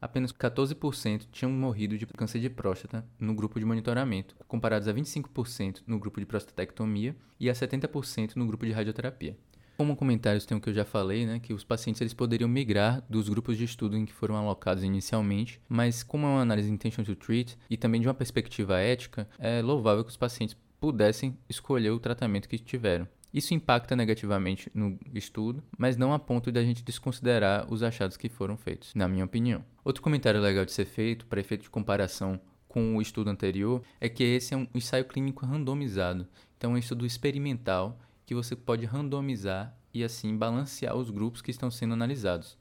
apenas 0.00 0.32
14% 0.32 1.26
tinham 1.30 1.52
morrido 1.52 1.96
de 1.96 2.04
câncer 2.04 2.40
de 2.40 2.50
próstata 2.50 3.06
no 3.18 3.32
grupo 3.32 3.60
de 3.60 3.64
monitoramento, 3.64 4.34
comparados 4.48 4.88
a 4.88 4.94
25% 4.94 5.82
no 5.86 6.00
grupo 6.00 6.18
de 6.18 6.26
prostatectomia 6.26 7.16
e 7.38 7.48
a 7.48 7.52
70% 7.52 8.34
no 8.34 8.46
grupo 8.46 8.66
de 8.66 8.72
radioterapia. 8.72 9.38
Como 9.76 9.94
comentários 9.94 10.46
tem 10.46 10.56
o 10.56 10.60
que 10.60 10.70
eu 10.70 10.74
já 10.74 10.86
falei, 10.86 11.26
né, 11.26 11.38
que 11.38 11.52
os 11.52 11.62
pacientes 11.62 12.00
eles 12.00 12.14
poderiam 12.14 12.48
migrar 12.48 13.04
dos 13.08 13.28
grupos 13.28 13.58
de 13.58 13.64
estudo 13.64 13.96
em 13.96 14.06
que 14.06 14.12
foram 14.12 14.34
alocados 14.34 14.82
inicialmente, 14.82 15.60
mas 15.68 16.02
como 16.02 16.26
é 16.26 16.30
uma 16.30 16.40
análise 16.40 16.70
intention 16.70 17.04
to 17.04 17.14
treat 17.14 17.56
e 17.68 17.76
também 17.76 18.00
de 18.00 18.08
uma 18.08 18.14
perspectiva 18.14 18.80
ética, 18.80 19.28
é 19.38 19.60
louvável 19.60 20.02
que 20.02 20.10
os 20.10 20.16
pacientes 20.16 20.56
pudessem 20.80 21.36
escolher 21.48 21.90
o 21.90 22.00
tratamento 22.00 22.48
que 22.48 22.58
tiveram. 22.58 23.06
Isso 23.36 23.52
impacta 23.52 23.94
negativamente 23.94 24.70
no 24.72 24.98
estudo, 25.12 25.62
mas 25.76 25.94
não 25.94 26.14
a 26.14 26.18
ponto 26.18 26.50
de 26.50 26.58
a 26.58 26.64
gente 26.64 26.82
desconsiderar 26.82 27.70
os 27.70 27.82
achados 27.82 28.16
que 28.16 28.30
foram 28.30 28.56
feitos, 28.56 28.94
na 28.94 29.06
minha 29.06 29.26
opinião. 29.26 29.62
Outro 29.84 30.02
comentário 30.02 30.40
legal 30.40 30.64
de 30.64 30.72
ser 30.72 30.86
feito, 30.86 31.26
para 31.26 31.38
efeito 31.38 31.64
de 31.64 31.68
comparação 31.68 32.40
com 32.66 32.96
o 32.96 33.02
estudo 33.02 33.28
anterior, 33.28 33.82
é 34.00 34.08
que 34.08 34.24
esse 34.24 34.54
é 34.54 34.56
um 34.56 34.66
ensaio 34.74 35.04
clínico 35.04 35.44
randomizado. 35.44 36.26
Então, 36.56 36.70
é 36.70 36.74
um 36.76 36.78
estudo 36.78 37.04
experimental 37.04 38.00
que 38.24 38.34
você 38.34 38.56
pode 38.56 38.86
randomizar 38.86 39.76
e 39.92 40.02
assim 40.02 40.34
balancear 40.34 40.96
os 40.96 41.10
grupos 41.10 41.42
que 41.42 41.50
estão 41.50 41.70
sendo 41.70 41.92
analisados. 41.92 42.56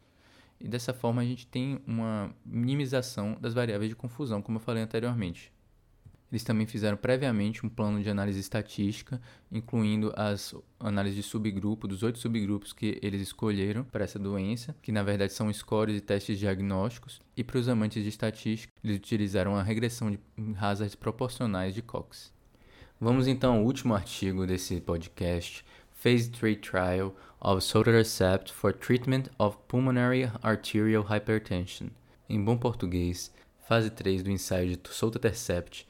E 0.59 0.67
dessa 0.67 0.93
forma 0.93 1.21
a 1.21 1.25
gente 1.25 1.47
tem 1.47 1.79
uma 1.87 2.35
minimização 2.45 3.37
das 3.39 3.53
variáveis 3.53 3.87
de 3.87 3.95
confusão, 3.95 4.41
como 4.41 4.57
eu 4.57 4.61
falei 4.61 4.83
anteriormente. 4.83 5.54
Eles 6.35 6.43
também 6.43 6.67
fizeram 6.67 6.97
previamente 6.97 7.65
um 7.65 7.69
plano 7.69 8.03
de 8.03 8.09
análise 8.09 8.37
estatística, 8.37 9.21
incluindo 9.49 10.11
as 10.17 10.53
análises 10.77 11.15
de 11.15 11.23
subgrupo, 11.23 11.87
dos 11.87 12.03
oito 12.03 12.19
subgrupos 12.19 12.73
que 12.73 12.99
eles 13.01 13.21
escolheram 13.21 13.85
para 13.85 14.03
essa 14.03 14.19
doença, 14.19 14.75
que 14.81 14.91
na 14.91 15.01
verdade 15.01 15.31
são 15.31 15.51
scores 15.53 15.97
e 15.97 16.01
testes 16.01 16.37
diagnósticos. 16.37 17.21
E 17.37 17.41
para 17.41 17.57
os 17.57 17.69
amantes 17.69 18.03
de 18.03 18.09
estatística, 18.09 18.73
eles 18.83 18.97
utilizaram 18.97 19.55
a 19.55 19.63
regressão 19.63 20.11
de 20.11 20.19
hazards 20.59 20.93
proporcionais 20.93 21.73
de 21.73 21.81
Cox. 21.81 22.33
Vamos 22.99 23.29
então 23.29 23.55
ao 23.55 23.63
último 23.63 23.95
artigo 23.95 24.45
desse 24.45 24.81
podcast, 24.81 25.63
Phase 25.93 26.29
3 26.31 26.57
Trial 26.57 27.15
of 27.39 27.63
Sotatercept 27.63 28.51
for 28.51 28.73
Treatment 28.73 29.29
of 29.39 29.57
Pulmonary 29.69 30.29
Arterial 30.43 31.01
Hypertension. 31.01 31.87
Em 32.27 32.43
bom 32.43 32.57
português, 32.57 33.33
fase 33.65 33.89
3 33.89 34.21
do 34.21 34.29
ensaio 34.29 34.75
de 34.75 34.79
Sotatercept 34.89 35.87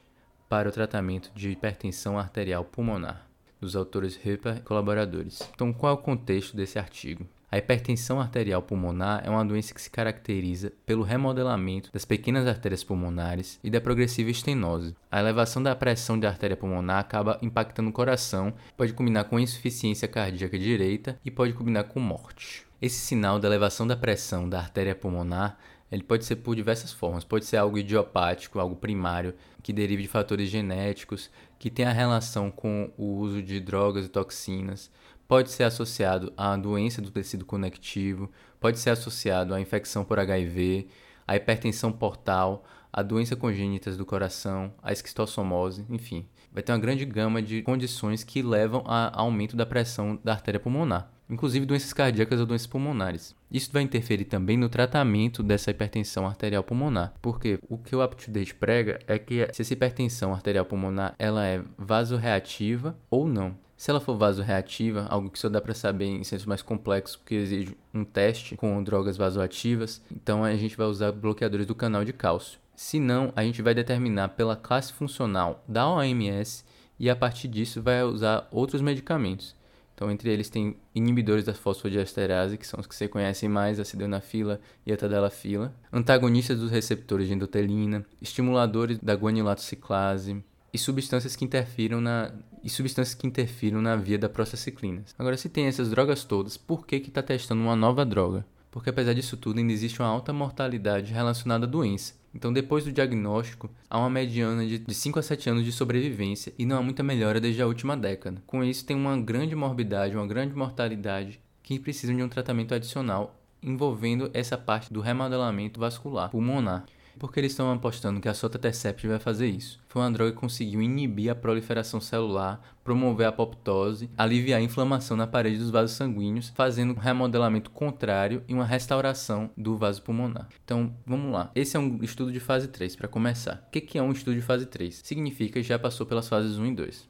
para 0.48 0.68
o 0.68 0.72
tratamento 0.72 1.30
de 1.34 1.50
hipertensão 1.50 2.18
arterial 2.18 2.64
pulmonar, 2.64 3.26
dos 3.60 3.74
autores 3.74 4.18
Hipper 4.24 4.58
e 4.58 4.60
colaboradores. 4.60 5.40
Então, 5.54 5.72
qual 5.72 5.92
é 5.92 5.94
o 5.94 6.02
contexto 6.02 6.56
desse 6.56 6.78
artigo? 6.78 7.26
A 7.50 7.58
hipertensão 7.58 8.20
arterial 8.20 8.60
pulmonar 8.60 9.22
é 9.24 9.30
uma 9.30 9.44
doença 9.44 9.72
que 9.72 9.80
se 9.80 9.88
caracteriza 9.88 10.72
pelo 10.84 11.04
remodelamento 11.04 11.90
das 11.92 12.04
pequenas 12.04 12.46
artérias 12.46 12.82
pulmonares 12.82 13.60
e 13.62 13.70
da 13.70 13.80
progressiva 13.80 14.30
estenose. 14.30 14.96
A 15.10 15.20
elevação 15.20 15.62
da 15.62 15.74
pressão 15.76 16.18
da 16.18 16.28
artéria 16.28 16.56
pulmonar 16.56 16.98
acaba 16.98 17.38
impactando 17.40 17.88
o 17.88 17.92
coração, 17.92 18.52
pode 18.76 18.92
combinar 18.92 19.24
com 19.24 19.38
insuficiência 19.38 20.08
cardíaca 20.08 20.58
direita 20.58 21.18
e 21.24 21.30
pode 21.30 21.52
combinar 21.52 21.84
com 21.84 22.00
morte. 22.00 22.66
Esse 22.82 22.98
sinal 22.98 23.38
da 23.38 23.48
elevação 23.48 23.86
da 23.86 23.96
pressão 23.96 24.48
da 24.48 24.58
artéria 24.58 24.94
pulmonar 24.94 25.56
ele 25.90 26.02
pode 26.02 26.24
ser 26.24 26.36
por 26.36 26.56
diversas 26.56 26.92
formas. 26.92 27.24
Pode 27.24 27.44
ser 27.44 27.56
algo 27.56 27.78
idiopático, 27.78 28.58
algo 28.58 28.76
primário, 28.76 29.34
que 29.62 29.72
derive 29.72 30.02
de 30.02 30.08
fatores 30.08 30.48
genéticos, 30.48 31.30
que 31.58 31.70
tenha 31.70 31.92
relação 31.92 32.50
com 32.50 32.90
o 32.96 33.16
uso 33.18 33.42
de 33.42 33.60
drogas 33.60 34.06
e 34.06 34.08
toxinas. 34.08 34.90
Pode 35.28 35.50
ser 35.50 35.64
associado 35.64 36.32
à 36.36 36.56
doença 36.56 37.02
do 37.02 37.10
tecido 37.10 37.44
conectivo, 37.44 38.30
pode 38.60 38.78
ser 38.78 38.90
associado 38.90 39.54
à 39.54 39.60
infecção 39.60 40.04
por 40.04 40.18
HIV, 40.18 40.88
à 41.26 41.36
hipertensão 41.36 41.92
portal, 41.92 42.64
à 42.92 43.02
doença 43.02 43.34
congênita 43.34 43.90
do 43.92 44.06
coração, 44.06 44.72
à 44.82 44.92
esquistossomose, 44.92 45.84
enfim. 45.90 46.28
Vai 46.52 46.62
ter 46.62 46.72
uma 46.72 46.78
grande 46.78 47.04
gama 47.04 47.42
de 47.42 47.62
condições 47.62 48.24
que 48.24 48.40
levam 48.40 48.84
a 48.86 49.20
aumento 49.20 49.56
da 49.56 49.66
pressão 49.66 50.18
da 50.22 50.32
artéria 50.32 50.60
pulmonar 50.60 51.15
inclusive 51.28 51.66
doenças 51.66 51.92
cardíacas 51.92 52.40
ou 52.40 52.46
doenças 52.46 52.66
pulmonares. 52.66 53.34
Isso 53.50 53.70
vai 53.72 53.82
interferir 53.82 54.24
também 54.24 54.56
no 54.56 54.68
tratamento 54.68 55.42
dessa 55.42 55.70
hipertensão 55.70 56.26
arterial 56.26 56.62
pulmonar, 56.62 57.14
porque 57.20 57.58
o 57.68 57.78
que 57.78 57.94
o 57.94 58.04
UpToDate 58.04 58.54
prega 58.54 58.98
é 59.06 59.18
que 59.18 59.48
se 59.52 59.62
essa 59.62 59.72
hipertensão 59.72 60.32
arterial 60.32 60.64
pulmonar 60.64 61.14
ela 61.18 61.46
é 61.46 61.62
vasoreativa 61.78 62.96
ou 63.10 63.26
não. 63.26 63.56
Se 63.76 63.90
ela 63.90 64.00
for 64.00 64.16
vasoreativa, 64.16 65.06
algo 65.10 65.28
que 65.28 65.38
só 65.38 65.50
dá 65.50 65.60
para 65.60 65.74
saber 65.74 66.06
em 66.06 66.24
centros 66.24 66.46
mais 66.46 66.62
complexos, 66.62 67.16
porque 67.16 67.34
exige 67.34 67.76
um 67.92 68.04
teste 68.04 68.56
com 68.56 68.82
drogas 68.82 69.18
vasoativas, 69.18 70.02
então 70.10 70.42
a 70.42 70.54
gente 70.56 70.76
vai 70.76 70.86
usar 70.86 71.12
bloqueadores 71.12 71.66
do 71.66 71.74
canal 71.74 72.02
de 72.02 72.12
cálcio. 72.12 72.58
Se 72.74 72.98
não, 72.98 73.32
a 73.34 73.42
gente 73.42 73.62
vai 73.62 73.74
determinar 73.74 74.28
pela 74.30 74.56
classe 74.56 74.92
funcional 74.92 75.62
da 75.68 75.88
OMS 75.88 76.64
e 76.98 77.08
a 77.10 77.16
partir 77.16 77.48
disso 77.48 77.82
vai 77.82 78.02
usar 78.02 78.46
outros 78.50 78.82
medicamentos. 78.82 79.55
Então, 79.96 80.10
entre 80.10 80.30
eles 80.30 80.50
tem 80.50 80.76
inibidores 80.94 81.42
da 81.42 81.54
fosfodiesterase, 81.54 82.58
que 82.58 82.66
são 82.66 82.78
os 82.78 82.86
que 82.86 82.94
você 82.94 83.08
conhece 83.08 83.48
mais, 83.48 83.80
a 83.80 83.84
sildenafila 83.84 84.60
e 84.84 84.92
a 84.92 84.96
tadalafila, 84.96 85.74
antagonistas 85.90 86.60
dos 86.60 86.70
receptores 86.70 87.26
de 87.26 87.32
endotelina, 87.32 88.04
estimuladores 88.20 88.98
da 88.98 89.14
guanilatociclase 89.14 90.44
e 90.70 90.76
substâncias 90.76 91.34
que 91.34 91.46
interfiram 91.46 92.02
na 92.02 92.30
e 92.62 92.68
substâncias 92.68 93.14
que 93.14 93.26
interfiram 93.26 93.80
na 93.80 93.96
via 93.96 94.18
da 94.18 94.28
prostaciclinas. 94.28 95.14
Agora, 95.18 95.36
se 95.36 95.48
tem 95.48 95.66
essas 95.66 95.88
drogas 95.88 96.24
todas, 96.24 96.58
por 96.58 96.86
que 96.86 97.00
que 97.00 97.08
está 97.08 97.22
testando 97.22 97.62
uma 97.62 97.76
nova 97.76 98.04
droga? 98.04 98.44
Porque 98.70 98.90
apesar 98.90 99.14
disso 99.14 99.38
tudo, 99.38 99.58
ainda 99.58 99.72
existe 99.72 100.02
uma 100.02 100.08
alta 100.08 100.32
mortalidade 100.32 101.10
relacionada 101.10 101.64
à 101.64 101.68
doença. 101.68 102.12
Então, 102.36 102.52
depois 102.52 102.84
do 102.84 102.92
diagnóstico, 102.92 103.70
há 103.88 103.98
uma 103.98 104.10
mediana 104.10 104.66
de, 104.66 104.78
de 104.78 104.94
5 104.94 105.18
a 105.18 105.22
7 105.22 105.48
anos 105.48 105.64
de 105.64 105.72
sobrevivência 105.72 106.52
e 106.58 106.66
não 106.66 106.76
há 106.76 106.82
muita 106.82 107.02
melhora 107.02 107.40
desde 107.40 107.62
a 107.62 107.66
última 107.66 107.96
década. 107.96 108.42
Com 108.46 108.62
isso, 108.62 108.84
tem 108.84 108.94
uma 108.94 109.18
grande 109.18 109.56
morbidade, 109.56 110.14
uma 110.14 110.26
grande 110.26 110.54
mortalidade 110.54 111.40
que 111.62 111.78
precisam 111.78 112.14
de 112.14 112.22
um 112.22 112.28
tratamento 112.28 112.74
adicional 112.74 113.40
envolvendo 113.62 114.30
essa 114.34 114.58
parte 114.58 114.92
do 114.92 115.00
remodelamento 115.00 115.80
vascular 115.80 116.28
pulmonar. 116.28 116.84
Porque 117.18 117.40
eles 117.40 117.52
estão 117.52 117.72
apostando 117.72 118.20
que 118.20 118.28
a 118.28 118.34
sotatercept 118.34 119.06
vai 119.06 119.18
fazer 119.18 119.48
isso. 119.48 119.80
Foi 119.88 120.02
uma 120.02 120.10
droga 120.10 120.32
que 120.32 120.38
conseguiu 120.38 120.82
inibir 120.82 121.30
a 121.30 121.34
proliferação 121.34 122.00
celular, 122.00 122.60
promover 122.84 123.26
a 123.26 123.30
apoptose, 123.30 124.10
aliviar 124.16 124.60
a 124.60 124.62
inflamação 124.62 125.16
na 125.16 125.26
parede 125.26 125.58
dos 125.58 125.70
vasos 125.70 125.96
sanguíneos, 125.96 126.52
fazendo 126.54 126.92
um 126.92 126.98
remodelamento 126.98 127.70
contrário 127.70 128.42
e 128.46 128.54
uma 128.54 128.64
restauração 128.64 129.50
do 129.56 129.76
vaso 129.76 130.02
pulmonar. 130.02 130.48
Então, 130.64 130.94
vamos 131.06 131.32
lá. 131.32 131.50
Esse 131.54 131.76
é 131.76 131.80
um 131.80 131.98
estudo 132.02 132.30
de 132.30 132.40
fase 132.40 132.68
3 132.68 132.94
para 132.94 133.08
começar. 133.08 133.66
O 133.66 133.70
que 133.70 133.98
é 133.98 134.02
um 134.02 134.12
estudo 134.12 134.34
de 134.34 134.42
fase 134.42 134.66
3? 134.66 135.00
Significa 135.02 135.60
que 135.60 135.66
já 135.66 135.78
passou 135.78 136.06
pelas 136.06 136.28
fases 136.28 136.58
1 136.58 136.66
e 136.66 136.74
2. 136.74 137.08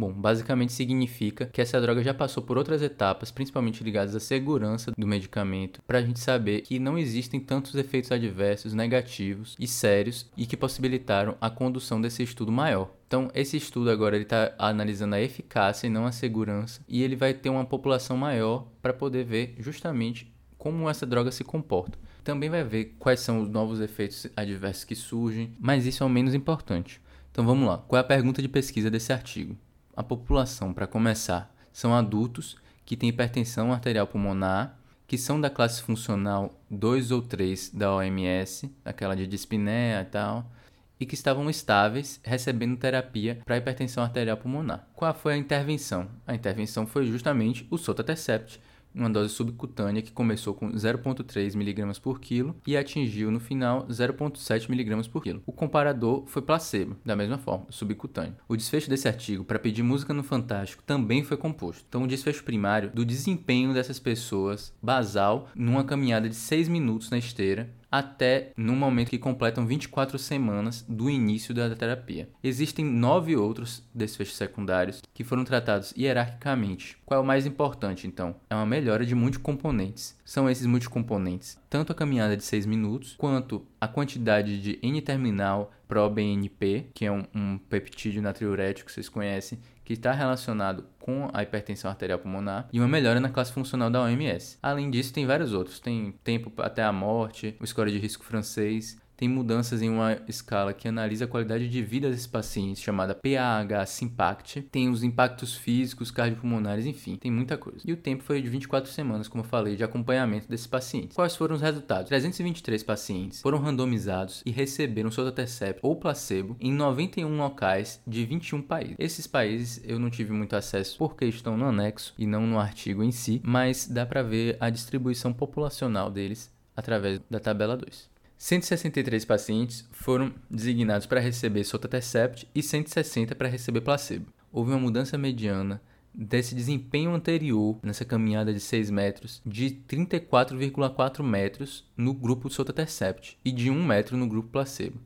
Bom, 0.00 0.14
basicamente 0.14 0.72
significa 0.72 1.44
que 1.44 1.60
essa 1.60 1.78
droga 1.78 2.02
já 2.02 2.14
passou 2.14 2.42
por 2.42 2.56
outras 2.56 2.80
etapas, 2.80 3.30
principalmente 3.30 3.84
ligadas 3.84 4.16
à 4.16 4.18
segurança 4.18 4.92
do 4.96 5.06
medicamento, 5.06 5.82
para 5.86 5.98
a 5.98 6.02
gente 6.02 6.18
saber 6.18 6.62
que 6.62 6.78
não 6.78 6.96
existem 6.96 7.38
tantos 7.38 7.74
efeitos 7.74 8.10
adversos 8.10 8.72
negativos 8.72 9.54
e 9.60 9.66
sérios 9.66 10.30
e 10.38 10.46
que 10.46 10.56
possibilitaram 10.56 11.36
a 11.38 11.50
condução 11.50 12.00
desse 12.00 12.22
estudo 12.22 12.50
maior. 12.50 12.90
Então, 13.06 13.30
esse 13.34 13.58
estudo 13.58 13.90
agora 13.90 14.16
está 14.16 14.54
analisando 14.58 15.16
a 15.16 15.20
eficácia 15.20 15.86
e 15.86 15.90
não 15.90 16.06
a 16.06 16.12
segurança, 16.12 16.80
e 16.88 17.02
ele 17.02 17.14
vai 17.14 17.34
ter 17.34 17.50
uma 17.50 17.66
população 17.66 18.16
maior 18.16 18.68
para 18.80 18.94
poder 18.94 19.24
ver 19.24 19.54
justamente 19.58 20.32
como 20.56 20.88
essa 20.88 21.04
droga 21.04 21.30
se 21.30 21.44
comporta. 21.44 21.98
Também 22.24 22.48
vai 22.48 22.64
ver 22.64 22.96
quais 22.98 23.20
são 23.20 23.42
os 23.42 23.50
novos 23.50 23.80
efeitos 23.80 24.26
adversos 24.34 24.84
que 24.84 24.94
surgem, 24.94 25.54
mas 25.60 25.84
isso 25.84 26.02
é 26.02 26.06
o 26.06 26.08
menos 26.08 26.32
importante. 26.32 27.02
Então 27.30 27.44
vamos 27.44 27.68
lá, 27.68 27.76
qual 27.76 27.98
é 27.98 28.00
a 28.00 28.04
pergunta 28.04 28.40
de 28.40 28.48
pesquisa 28.48 28.90
desse 28.90 29.12
artigo? 29.12 29.58
A 30.00 30.02
população, 30.02 30.72
para 30.72 30.86
começar, 30.86 31.54
são 31.72 31.94
adultos 31.94 32.56
que 32.84 32.96
têm 32.96 33.10
hipertensão 33.10 33.72
arterial 33.72 34.06
pulmonar, 34.06 34.78
que 35.06 35.18
são 35.18 35.40
da 35.40 35.50
classe 35.50 35.82
funcional 35.82 36.58
2 36.70 37.10
ou 37.10 37.20
3 37.20 37.70
da 37.74 37.94
OMS, 37.94 38.74
aquela 38.84 39.14
de 39.14 39.26
dispneia 39.26 40.00
e 40.00 40.04
tal, 40.06 40.50
e 40.98 41.06
que 41.06 41.14
estavam 41.14 41.48
estáveis 41.50 42.20
recebendo 42.24 42.76
terapia 42.76 43.40
para 43.44 43.58
hipertensão 43.58 44.02
arterial 44.02 44.36
pulmonar. 44.36 44.88
Qual 44.94 45.12
foi 45.12 45.34
a 45.34 45.36
intervenção? 45.36 46.08
A 46.26 46.34
intervenção 46.34 46.86
foi 46.86 47.06
justamente 47.06 47.66
o 47.70 47.76
sotatercept, 47.76 48.60
uma 48.94 49.10
dose 49.10 49.32
subcutânea 49.34 50.02
que 50.02 50.12
começou 50.12 50.54
com 50.54 50.70
0,3 50.72 51.54
mg 51.54 52.00
por 52.00 52.20
quilo 52.20 52.56
e 52.66 52.76
atingiu 52.76 53.30
no 53.30 53.40
final 53.40 53.86
0,7 53.86 54.68
mg 54.70 55.08
por 55.08 55.22
quilo. 55.22 55.42
O 55.46 55.52
comparador 55.52 56.24
foi 56.26 56.42
placebo, 56.42 56.96
da 57.04 57.16
mesma 57.16 57.38
forma, 57.38 57.66
subcutâneo. 57.70 58.36
O 58.48 58.56
desfecho 58.56 58.90
desse 58.90 59.08
artigo 59.08 59.44
para 59.44 59.58
pedir 59.58 59.82
música 59.82 60.12
no 60.12 60.22
Fantástico 60.22 60.82
também 60.82 61.22
foi 61.24 61.36
composto. 61.36 61.84
Então, 61.88 62.02
o 62.02 62.06
desfecho 62.06 62.44
primário 62.44 62.90
do 62.90 63.04
desempenho 63.04 63.72
dessas 63.72 63.98
pessoas 63.98 64.72
basal 64.82 65.48
numa 65.54 65.84
caminhada 65.84 66.28
de 66.28 66.34
6 66.34 66.68
minutos 66.68 67.10
na 67.10 67.18
esteira 67.18 67.70
até 67.90 68.52
no 68.56 68.76
momento 68.76 69.10
que 69.10 69.18
completam 69.18 69.66
24 69.66 70.18
semanas 70.18 70.84
do 70.88 71.10
início 71.10 71.52
da 71.52 71.74
terapia. 71.74 72.28
Existem 72.42 72.84
nove 72.84 73.36
outros 73.36 73.82
desfechos 73.94 74.36
secundários 74.36 75.02
que 75.12 75.24
foram 75.24 75.44
tratados 75.44 75.92
hierarquicamente. 75.96 76.96
Qual 77.04 77.18
é 77.18 77.22
o 77.22 77.26
mais 77.26 77.46
importante, 77.46 78.06
então? 78.06 78.36
É 78.48 78.54
uma 78.54 78.66
melhora 78.66 79.04
de 79.04 79.14
multicomponentes. 79.14 80.16
São 80.30 80.48
esses 80.48 80.64
multicomponentes 80.64 81.58
tanto 81.68 81.90
a 81.90 81.94
caminhada 81.94 82.36
de 82.36 82.44
6 82.44 82.64
minutos, 82.64 83.16
quanto 83.18 83.66
a 83.80 83.88
quantidade 83.88 84.62
de 84.62 84.78
N-terminal 84.80 85.72
ProBNP, 85.88 86.86
que 86.94 87.04
é 87.04 87.10
um, 87.10 87.24
um 87.34 87.58
peptídeo 87.58 88.22
natriurético 88.22 88.86
que 88.86 88.92
vocês 88.92 89.08
conhecem, 89.08 89.58
que 89.84 89.94
está 89.94 90.12
relacionado 90.12 90.84
com 91.00 91.28
a 91.32 91.42
hipertensão 91.42 91.90
arterial 91.90 92.20
pulmonar 92.20 92.68
e 92.72 92.78
uma 92.78 92.86
melhora 92.86 93.18
na 93.18 93.28
classe 93.28 93.50
funcional 93.52 93.90
da 93.90 94.02
OMS. 94.02 94.56
Além 94.62 94.88
disso, 94.88 95.12
tem 95.12 95.26
vários 95.26 95.52
outros. 95.52 95.80
Tem 95.80 96.12
tempo 96.22 96.52
até 96.62 96.84
a 96.84 96.92
morte, 96.92 97.56
o 97.58 97.66
score 97.66 97.90
de 97.90 97.98
risco 97.98 98.22
francês, 98.24 98.96
tem 99.20 99.28
mudanças 99.28 99.82
em 99.82 99.90
uma 99.90 100.16
escala 100.26 100.72
que 100.72 100.88
analisa 100.88 101.26
a 101.26 101.28
qualidade 101.28 101.68
de 101.68 101.82
vida 101.82 102.08
desses 102.08 102.26
pacientes, 102.26 102.82
chamada 102.82 103.14
PAH-SIMPACT. 103.14 104.62
Tem 104.72 104.88
os 104.88 105.04
impactos 105.04 105.54
físicos, 105.54 106.10
cardiopulmonares, 106.10 106.86
enfim, 106.86 107.16
tem 107.16 107.30
muita 107.30 107.58
coisa. 107.58 107.80
E 107.84 107.92
o 107.92 107.98
tempo 107.98 108.22
foi 108.22 108.40
de 108.40 108.48
24 108.48 108.90
semanas, 108.90 109.28
como 109.28 109.44
eu 109.44 109.46
falei, 109.46 109.76
de 109.76 109.84
acompanhamento 109.84 110.48
desses 110.48 110.66
pacientes. 110.66 111.14
Quais 111.14 111.36
foram 111.36 111.54
os 111.54 111.60
resultados? 111.60 112.08
323 112.08 112.82
pacientes 112.82 113.42
foram 113.42 113.58
randomizados 113.58 114.42
e 114.46 114.50
receberam 114.50 115.10
sotatercept 115.10 115.80
ou 115.82 115.96
placebo 115.96 116.56
em 116.58 116.72
91 116.72 117.36
locais 117.36 118.00
de 118.06 118.24
21 118.24 118.62
países. 118.62 118.96
Esses 118.98 119.26
países 119.26 119.82
eu 119.84 119.98
não 119.98 120.08
tive 120.08 120.32
muito 120.32 120.56
acesso 120.56 120.96
porque 120.96 121.26
estão 121.26 121.58
no 121.58 121.66
anexo 121.66 122.14
e 122.16 122.26
não 122.26 122.46
no 122.46 122.58
artigo 122.58 123.02
em 123.02 123.12
si, 123.12 123.38
mas 123.44 123.86
dá 123.86 124.06
para 124.06 124.22
ver 124.22 124.56
a 124.58 124.70
distribuição 124.70 125.30
populacional 125.30 126.10
deles 126.10 126.50
através 126.74 127.20
da 127.28 127.38
tabela 127.38 127.76
2. 127.76 128.09
163 128.40 129.26
pacientes 129.26 129.86
foram 129.92 130.32
designados 130.50 131.06
para 131.06 131.20
receber 131.20 131.62
sotatercept 131.62 132.48
e 132.54 132.62
160 132.62 133.34
para 133.34 133.50
receber 133.50 133.82
placebo. 133.82 134.32
Houve 134.50 134.70
uma 134.70 134.80
mudança 134.80 135.18
mediana 135.18 135.78
desse 136.14 136.54
desempenho 136.54 137.14
anterior 137.14 137.78
nessa 137.82 138.02
caminhada 138.02 138.50
de 138.50 138.58
6 138.58 138.88
metros 138.88 139.42
de 139.44 139.78
34,4 139.86 141.22
metros 141.22 141.84
no 141.94 142.14
grupo 142.14 142.48
sotatercept 142.48 143.36
e 143.44 143.52
de 143.52 143.68
1 143.68 143.84
metro 143.84 144.16
no 144.16 144.26
grupo 144.26 144.48
placebo. 144.48 144.98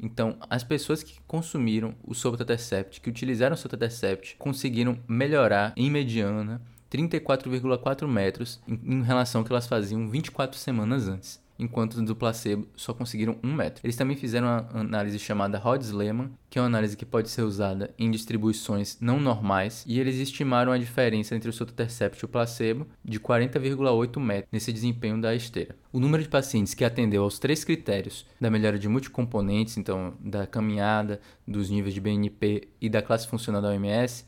Então, 0.00 0.36
as 0.50 0.64
pessoas 0.64 1.04
que 1.04 1.20
consumiram 1.24 1.94
o 2.02 2.16
sotatercept, 2.16 3.00
que 3.00 3.08
utilizaram 3.08 3.54
o 3.54 3.56
sotatercept, 3.56 4.34
conseguiram 4.40 4.98
melhorar 5.06 5.72
em 5.76 5.88
mediana 5.88 6.60
34,4 6.90 8.08
metros 8.08 8.60
em 8.66 9.04
relação 9.04 9.40
ao 9.40 9.44
que 9.44 9.52
elas 9.52 9.68
faziam 9.68 10.08
24 10.08 10.58
semanas 10.58 11.06
antes 11.06 11.41
enquanto 11.62 12.02
do 12.02 12.16
placebo 12.16 12.66
só 12.76 12.92
conseguiram 12.92 13.38
um 13.42 13.54
metro. 13.54 13.80
Eles 13.84 13.96
também 13.96 14.16
fizeram 14.16 14.48
uma 14.48 14.80
análise 14.80 15.18
chamada 15.18 15.58
Rhodes-Lehmann, 15.58 16.32
que 16.50 16.58
é 16.58 16.62
uma 16.62 16.66
análise 16.66 16.96
que 16.96 17.06
pode 17.06 17.30
ser 17.30 17.42
usada 17.42 17.94
em 17.98 18.10
distribuições 18.10 18.98
não 19.00 19.20
normais, 19.20 19.84
e 19.86 20.00
eles 20.00 20.16
estimaram 20.16 20.72
a 20.72 20.78
diferença 20.78 21.34
entre 21.34 21.48
o 21.48 21.52
sotatercept 21.52 22.18
e 22.20 22.24
o 22.24 22.28
placebo 22.28 22.86
de 23.04 23.20
40,8 23.20 24.20
metros 24.20 24.48
nesse 24.50 24.72
desempenho 24.72 25.20
da 25.20 25.34
esteira. 25.34 25.76
O 25.92 26.00
número 26.00 26.22
de 26.22 26.28
pacientes 26.28 26.74
que 26.74 26.84
atendeu 26.84 27.22
aos 27.22 27.38
três 27.38 27.64
critérios 27.64 28.26
da 28.40 28.50
melhora 28.50 28.78
de 28.78 28.88
multicomponentes, 28.88 29.76
então 29.76 30.14
da 30.20 30.46
caminhada, 30.46 31.20
dos 31.46 31.70
níveis 31.70 31.94
de 31.94 32.00
BNP 32.00 32.68
e 32.80 32.88
da 32.88 33.00
classe 33.00 33.28
funcional 33.28 33.62
da 33.62 33.68
OMS, 33.68 34.24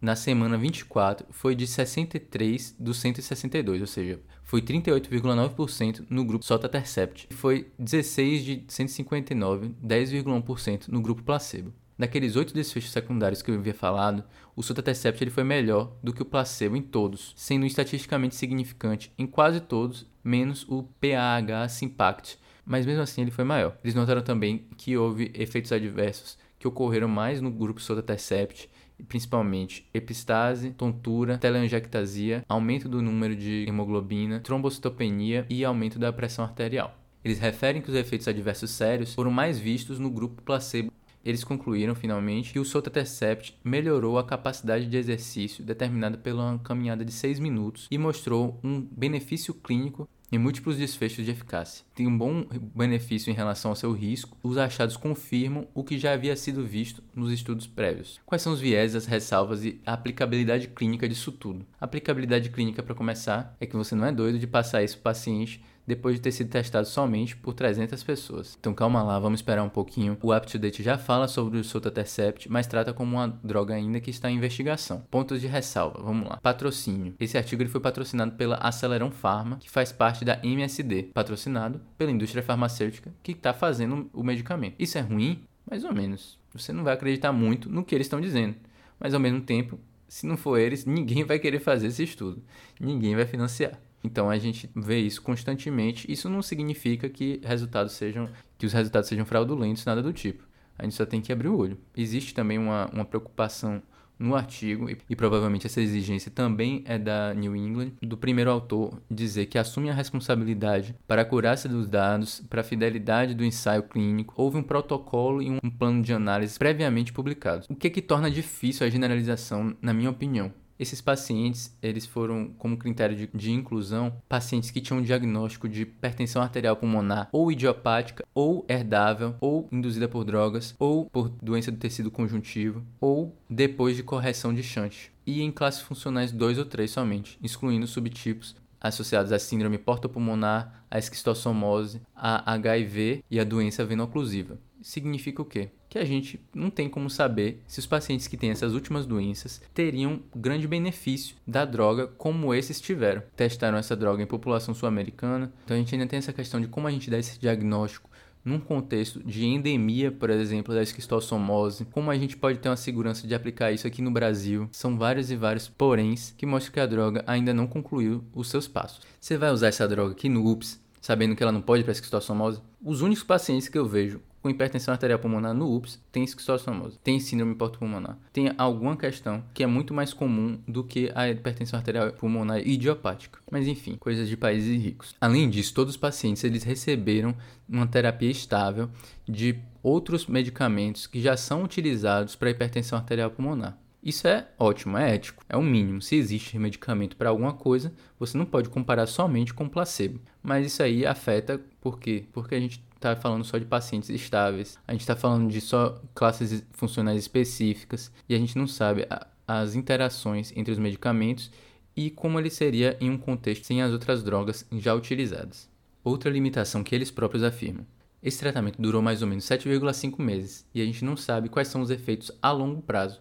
na 0.00 0.14
semana 0.14 0.56
24 0.56 1.26
foi 1.30 1.56
de 1.56 1.66
63 1.66 2.76
dos 2.78 2.98
162, 3.00 3.80
ou 3.80 3.86
seja, 3.86 4.20
foi 4.48 4.62
38,9% 4.62 6.06
no 6.08 6.24
grupo 6.24 6.42
Sotatercept 6.42 7.28
e 7.30 7.34
foi 7.34 7.70
16 7.78 8.44
de 8.44 8.64
159, 8.66 9.74
10,1% 9.84 10.88
no 10.88 11.02
grupo 11.02 11.22
placebo. 11.22 11.70
Daqueles 11.98 12.34
oito 12.34 12.54
desfechos 12.54 12.90
secundários 12.90 13.42
que 13.42 13.50
eu 13.50 13.56
havia 13.56 13.74
falado, 13.74 14.24
o 14.56 14.62
Sotatercept 14.62 15.22
ele 15.22 15.30
foi 15.30 15.44
melhor 15.44 15.92
do 16.02 16.14
que 16.14 16.22
o 16.22 16.24
placebo 16.24 16.78
em 16.78 16.80
todos, 16.80 17.34
sendo 17.36 17.66
estatisticamente 17.66 18.36
significante 18.36 19.12
em 19.18 19.26
quase 19.26 19.60
todos, 19.60 20.06
menos 20.24 20.64
o 20.66 20.82
PAH 20.82 21.68
Sympact, 21.68 22.38
mas 22.64 22.86
mesmo 22.86 23.02
assim 23.02 23.20
ele 23.20 23.30
foi 23.30 23.44
maior. 23.44 23.76
Eles 23.84 23.94
notaram 23.94 24.22
também 24.22 24.64
que 24.78 24.96
houve 24.96 25.30
efeitos 25.34 25.72
adversos 25.72 26.38
que 26.58 26.66
ocorreram 26.66 27.06
mais 27.06 27.42
no 27.42 27.50
grupo 27.50 27.82
Sotatercept 27.82 28.70
principalmente 29.06 29.86
epistase, 29.92 30.70
tontura, 30.70 31.38
telangiectasia, 31.38 32.44
aumento 32.48 32.88
do 32.88 33.02
número 33.02 33.36
de 33.36 33.64
hemoglobina, 33.68 34.40
trombocitopenia 34.40 35.46
e 35.48 35.64
aumento 35.64 35.98
da 35.98 36.12
pressão 36.12 36.44
arterial. 36.44 36.96
Eles 37.24 37.38
referem 37.38 37.82
que 37.82 37.90
os 37.90 37.96
efeitos 37.96 38.28
adversos 38.28 38.70
sérios 38.70 39.14
foram 39.14 39.30
mais 39.30 39.58
vistos 39.58 39.98
no 39.98 40.10
grupo 40.10 40.42
placebo. 40.42 40.92
Eles 41.24 41.44
concluíram 41.44 41.94
finalmente 41.94 42.52
que 42.52 42.58
o 42.58 42.64
sotatercept 42.64 43.58
melhorou 43.62 44.18
a 44.18 44.24
capacidade 44.24 44.86
de 44.86 44.96
exercício 44.96 45.64
determinada 45.64 46.16
pela 46.16 46.58
caminhada 46.60 47.04
de 47.04 47.12
6 47.12 47.38
minutos 47.38 47.86
e 47.90 47.98
mostrou 47.98 48.58
um 48.62 48.80
benefício 48.80 49.52
clínico 49.52 50.08
e 50.30 50.38
múltiplos 50.38 50.76
desfechos 50.76 51.24
de 51.24 51.30
eficácia. 51.30 51.84
Tem 51.94 52.06
um 52.06 52.16
bom 52.16 52.44
benefício 52.74 53.30
em 53.30 53.34
relação 53.34 53.70
ao 53.70 53.76
seu 53.76 53.92
risco, 53.92 54.36
os 54.42 54.58
achados 54.58 54.96
confirmam 54.96 55.66
o 55.74 55.82
que 55.82 55.98
já 55.98 56.12
havia 56.12 56.36
sido 56.36 56.64
visto 56.66 57.02
nos 57.14 57.32
estudos 57.32 57.66
prévios. 57.66 58.20
Quais 58.26 58.42
são 58.42 58.52
os 58.52 58.60
viés, 58.60 58.94
as 58.94 59.06
ressalvas 59.06 59.64
e 59.64 59.80
a 59.84 59.92
aplicabilidade 59.94 60.68
clínica 60.68 61.08
disso 61.08 61.32
tudo? 61.32 61.66
A 61.80 61.84
aplicabilidade 61.84 62.50
clínica, 62.50 62.82
para 62.82 62.94
começar, 62.94 63.56
é 63.60 63.66
que 63.66 63.76
você 63.76 63.94
não 63.94 64.06
é 64.06 64.12
doido 64.12 64.38
de 64.38 64.46
passar 64.46 64.82
isso 64.82 64.98
para 64.98 65.08
paciente 65.08 65.62
depois 65.88 66.16
de 66.16 66.20
ter 66.20 66.30
sido 66.30 66.50
testado 66.50 66.86
somente 66.86 67.34
por 67.34 67.54
300 67.54 68.04
pessoas. 68.04 68.56
Então 68.60 68.74
calma 68.74 69.02
lá, 69.02 69.18
vamos 69.18 69.40
esperar 69.40 69.62
um 69.62 69.68
pouquinho. 69.70 70.18
O 70.22 70.34
UpToDate 70.34 70.82
já 70.82 70.98
fala 70.98 71.26
sobre 71.26 71.58
o 71.58 71.64
Sotatercept, 71.64 72.50
mas 72.50 72.66
trata 72.66 72.92
como 72.92 73.16
uma 73.16 73.28
droga 73.42 73.74
ainda 73.74 73.98
que 73.98 74.10
está 74.10 74.30
em 74.30 74.36
investigação. 74.36 75.02
Pontos 75.10 75.40
de 75.40 75.46
ressalva, 75.46 76.02
vamos 76.02 76.28
lá. 76.28 76.36
Patrocínio. 76.36 77.14
Esse 77.18 77.38
artigo 77.38 77.62
ele 77.62 77.70
foi 77.70 77.80
patrocinado 77.80 78.32
pela 78.32 78.56
Aceleron 78.56 79.10
Pharma, 79.10 79.56
que 79.56 79.70
faz 79.70 79.90
parte 79.90 80.24
da 80.24 80.38
MSD, 80.42 81.04
patrocinado 81.14 81.80
pela 81.96 82.10
indústria 82.10 82.42
farmacêutica 82.42 83.12
que 83.22 83.32
está 83.32 83.54
fazendo 83.54 84.10
o 84.12 84.22
medicamento. 84.22 84.74
Isso 84.78 84.98
é 84.98 85.00
ruim? 85.00 85.42
Mais 85.68 85.84
ou 85.84 85.94
menos. 85.94 86.38
Você 86.52 86.72
não 86.72 86.84
vai 86.84 86.92
acreditar 86.92 87.32
muito 87.32 87.70
no 87.70 87.82
que 87.82 87.94
eles 87.94 88.06
estão 88.06 88.20
dizendo. 88.20 88.54
Mas 89.00 89.14
ao 89.14 89.20
mesmo 89.20 89.40
tempo, 89.40 89.78
se 90.06 90.26
não 90.26 90.36
for 90.36 90.58
eles, 90.58 90.84
ninguém 90.84 91.24
vai 91.24 91.38
querer 91.38 91.60
fazer 91.60 91.86
esse 91.86 92.02
estudo. 92.02 92.42
Ninguém 92.78 93.14
vai 93.14 93.26
financiar. 93.26 93.78
Então 94.02 94.30
a 94.30 94.38
gente 94.38 94.70
vê 94.74 95.00
isso 95.00 95.22
constantemente. 95.22 96.10
Isso 96.10 96.28
não 96.28 96.42
significa 96.42 97.08
que 97.08 97.40
resultados 97.44 97.92
sejam 97.92 98.28
que 98.56 98.66
os 98.66 98.72
resultados 98.72 99.08
sejam 99.08 99.24
fraudulentos, 99.24 99.84
nada 99.84 100.02
do 100.02 100.12
tipo. 100.12 100.44
A 100.78 100.84
gente 100.84 100.94
só 100.94 101.04
tem 101.04 101.20
que 101.20 101.32
abrir 101.32 101.48
o 101.48 101.56
olho. 101.56 101.78
Existe 101.96 102.32
também 102.32 102.58
uma, 102.58 102.88
uma 102.92 103.04
preocupação 103.04 103.82
no 104.18 104.34
artigo, 104.34 104.90
e, 104.90 104.98
e, 105.08 105.14
provavelmente 105.14 105.66
essa 105.66 105.80
exigência 105.80 106.30
também 106.30 106.82
é 106.86 106.98
da 106.98 107.32
New 107.34 107.54
England, 107.54 107.92
do 108.02 108.16
primeiro 108.16 108.50
autor 108.50 109.00
dizer 109.08 109.46
que 109.46 109.56
assume 109.56 109.90
a 109.90 109.94
responsabilidade 109.94 110.94
para 111.06 111.22
a 111.22 111.24
acurácia 111.24 111.70
dos 111.70 111.86
dados, 111.86 112.42
para 112.50 112.62
a 112.62 112.64
fidelidade 112.64 113.34
do 113.34 113.44
ensaio 113.44 113.84
clínico, 113.84 114.34
houve 114.36 114.56
um 114.56 114.62
protocolo 114.62 115.40
e 115.40 115.50
um 115.50 115.70
plano 115.70 116.02
de 116.02 116.12
análise 116.12 116.58
previamente 116.58 117.12
publicados. 117.12 117.68
O 117.70 117.76
que, 117.76 117.90
que 117.90 118.02
torna 118.02 118.30
difícil 118.30 118.86
a 118.86 118.90
generalização, 118.90 119.76
na 119.80 119.94
minha 119.94 120.10
opinião? 120.10 120.52
Esses 120.78 121.00
pacientes, 121.00 121.76
eles 121.82 122.06
foram 122.06 122.50
como 122.56 122.76
critério 122.76 123.16
de, 123.16 123.26
de, 123.34 123.50
inclusão, 123.50 124.12
pacientes 124.28 124.70
que 124.70 124.80
tinham 124.80 125.00
um 125.00 125.02
diagnóstico 125.02 125.68
de 125.68 125.82
hipertensão 125.82 126.40
arterial 126.40 126.76
pulmonar 126.76 127.28
ou 127.32 127.50
idiopática, 127.50 128.24
ou 128.32 128.64
herdável, 128.68 129.34
ou 129.40 129.68
induzida 129.72 130.08
por 130.08 130.24
drogas, 130.24 130.74
ou 130.78 131.06
por 131.06 131.28
doença 131.28 131.72
do 131.72 131.78
tecido 131.78 132.10
conjuntivo, 132.10 132.84
ou 133.00 133.36
depois 133.50 133.96
de 133.96 134.02
correção 134.02 134.54
de 134.54 134.62
shunt. 134.62 135.10
E 135.26 135.42
em 135.42 135.50
classes 135.50 135.82
funcionais 135.82 136.30
2 136.30 136.58
ou 136.58 136.64
3 136.64 136.90
somente, 136.90 137.38
excluindo 137.42 137.86
subtipos 137.86 138.54
associados 138.80 139.32
à 139.32 139.38
síndrome 139.38 139.78
portopulmonar, 139.78 140.84
à 140.90 140.98
esquistossomose, 140.98 142.00
a 142.14 142.52
HIV 142.52 143.24
e 143.30 143.40
a 143.40 143.44
doença 143.44 143.84
venoclusiva. 143.84 144.58
Significa 144.82 145.42
o 145.42 145.44
quê? 145.44 145.70
que 145.88 145.98
a 145.98 146.04
gente 146.04 146.40
não 146.54 146.70
tem 146.70 146.88
como 146.88 147.08
saber 147.08 147.62
se 147.66 147.78
os 147.78 147.86
pacientes 147.86 148.26
que 148.26 148.36
têm 148.36 148.50
essas 148.50 148.74
últimas 148.74 149.06
doenças 149.06 149.60
teriam 149.72 150.20
grande 150.34 150.68
benefício 150.68 151.36
da 151.46 151.64
droga 151.64 152.06
como 152.06 152.54
esses 152.54 152.80
tiveram. 152.80 153.22
Testaram 153.34 153.78
essa 153.78 153.96
droga 153.96 154.22
em 154.22 154.26
população 154.26 154.74
sul-americana, 154.74 155.52
então 155.64 155.76
a 155.76 155.80
gente 155.80 155.94
ainda 155.94 156.06
tem 156.06 156.18
essa 156.18 156.32
questão 156.32 156.60
de 156.60 156.68
como 156.68 156.86
a 156.86 156.90
gente 156.90 157.10
dá 157.10 157.18
esse 157.18 157.38
diagnóstico 157.38 158.08
num 158.44 158.60
contexto 158.60 159.22
de 159.22 159.44
endemia, 159.44 160.10
por 160.10 160.30
exemplo, 160.30 160.74
da 160.74 160.82
esquistossomose, 160.82 161.84
como 161.86 162.10
a 162.10 162.16
gente 162.16 162.36
pode 162.36 162.58
ter 162.58 162.68
uma 162.68 162.76
segurança 162.76 163.26
de 163.26 163.34
aplicar 163.34 163.72
isso 163.72 163.86
aqui 163.86 164.00
no 164.00 164.10
Brasil. 164.10 164.68
São 164.72 164.96
vários 164.96 165.30
e 165.30 165.36
vários 165.36 165.68
poréns 165.68 166.32
que 166.36 166.46
mostram 166.46 166.72
que 166.72 166.80
a 166.80 166.86
droga 166.86 167.22
ainda 167.26 167.52
não 167.52 167.66
concluiu 167.66 168.24
os 168.32 168.48
seus 168.48 168.66
passos. 168.66 169.02
Você 169.20 169.36
vai 169.36 169.50
usar 169.50 169.68
essa 169.68 169.86
droga 169.86 170.12
aqui 170.12 170.28
no 170.28 170.46
UPS, 170.50 170.80
sabendo 171.00 171.36
que 171.36 171.42
ela 171.42 171.52
não 171.52 171.60
pode 171.60 171.82
para 171.82 171.92
esquistossomose? 171.92 172.62
Os 172.82 173.02
únicos 173.02 173.24
pacientes 173.24 173.68
que 173.68 173.76
eu 173.76 173.86
vejo 173.86 174.20
com 174.42 174.50
hipertensão 174.50 174.92
arterial 174.92 175.18
pulmonar 175.18 175.54
no 175.54 175.74
UPS 175.74 176.00
tem 176.12 176.24
esquistossomose, 176.24 176.98
tem 177.02 177.18
síndrome 177.18 177.54
portopulmonar, 177.54 178.18
tem 178.32 178.52
alguma 178.56 178.96
questão 178.96 179.42
que 179.52 179.62
é 179.62 179.66
muito 179.66 179.92
mais 179.92 180.12
comum 180.12 180.58
do 180.66 180.84
que 180.84 181.10
a 181.14 181.28
hipertensão 181.28 181.78
arterial 181.78 182.12
pulmonar 182.12 182.60
idiopática. 182.66 183.40
Mas 183.50 183.66
enfim, 183.66 183.96
coisas 183.96 184.28
de 184.28 184.36
países 184.36 184.82
ricos. 184.82 185.14
Além 185.20 185.50
disso, 185.50 185.74
todos 185.74 185.94
os 185.94 186.00
pacientes 186.00 186.44
eles 186.44 186.62
receberam 186.62 187.34
uma 187.68 187.86
terapia 187.86 188.30
estável 188.30 188.88
de 189.28 189.58
outros 189.82 190.26
medicamentos 190.26 191.06
que 191.06 191.20
já 191.20 191.36
são 191.36 191.64
utilizados 191.64 192.36
para 192.36 192.50
hipertensão 192.50 192.98
arterial 192.98 193.30
pulmonar. 193.30 193.78
Isso 194.02 194.28
é 194.28 194.46
ótimo, 194.58 194.96
é 194.96 195.14
ético, 195.14 195.44
é 195.48 195.56
o 195.56 195.62
mínimo. 195.62 196.00
Se 196.00 196.14
existe 196.14 196.58
medicamento 196.58 197.16
para 197.16 197.30
alguma 197.30 197.52
coisa, 197.52 197.92
você 198.18 198.38
não 198.38 198.46
pode 198.46 198.68
comparar 198.68 199.06
somente 199.06 199.52
com 199.52 199.68
placebo. 199.68 200.20
Mas 200.42 200.66
isso 200.66 200.82
aí 200.82 201.04
afeta 201.04 201.60
por 201.90 201.98
quê? 201.98 202.24
Porque 202.32 202.54
a 202.54 202.60
gente 202.60 202.84
está 202.94 203.16
falando 203.16 203.44
só 203.44 203.56
de 203.56 203.64
pacientes 203.64 204.10
estáveis, 204.10 204.78
a 204.86 204.92
gente 204.92 205.00
está 205.00 205.16
falando 205.16 205.50
de 205.50 205.60
só 205.60 206.00
classes 206.14 206.62
funcionais 206.72 207.18
específicas 207.18 208.12
e 208.28 208.34
a 208.34 208.38
gente 208.38 208.58
não 208.58 208.66
sabe 208.66 209.06
a, 209.08 209.26
as 209.46 209.74
interações 209.74 210.52
entre 210.54 210.70
os 210.70 210.78
medicamentos 210.78 211.50
e 211.96 212.10
como 212.10 212.38
ele 212.38 212.50
seria 212.50 212.96
em 213.00 213.08
um 213.08 213.16
contexto 213.16 213.66
sem 213.66 213.80
as 213.80 213.92
outras 213.92 214.22
drogas 214.22 214.66
já 214.72 214.94
utilizadas. 214.94 215.68
Outra 216.04 216.30
limitação 216.30 216.84
que 216.84 216.94
eles 216.94 217.10
próprios 217.10 217.42
afirmam. 217.42 217.86
Esse 218.22 218.40
tratamento 218.40 218.82
durou 218.82 219.00
mais 219.00 219.22
ou 219.22 219.28
menos 219.28 219.44
7,5 219.44 220.20
meses 220.20 220.66
e 220.74 220.82
a 220.82 220.84
gente 220.84 221.04
não 221.04 221.16
sabe 221.16 221.48
quais 221.48 221.68
são 221.68 221.80
os 221.80 221.90
efeitos 221.90 222.30
a 222.42 222.50
longo 222.50 222.82
prazo 222.82 223.20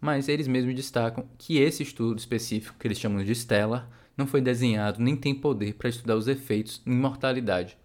mas 0.00 0.28
eles 0.28 0.48
mesmos 0.48 0.74
destacam 0.74 1.28
que 1.36 1.58
esse 1.58 1.82
estudo 1.82 2.18
específico, 2.18 2.76
que 2.78 2.86
eles 2.86 2.98
chamam 2.98 3.22
de 3.22 3.34
Stellar, 3.34 3.88
não 4.16 4.26
foi 4.26 4.40
desenhado 4.40 5.00
nem 5.00 5.16
tem 5.16 5.34
poder 5.34 5.74
para 5.74 5.88
estudar 5.88 6.16
os 6.16 6.26
efeitos 6.26 6.82
em 6.86 6.94
mortalidade. 6.94 7.76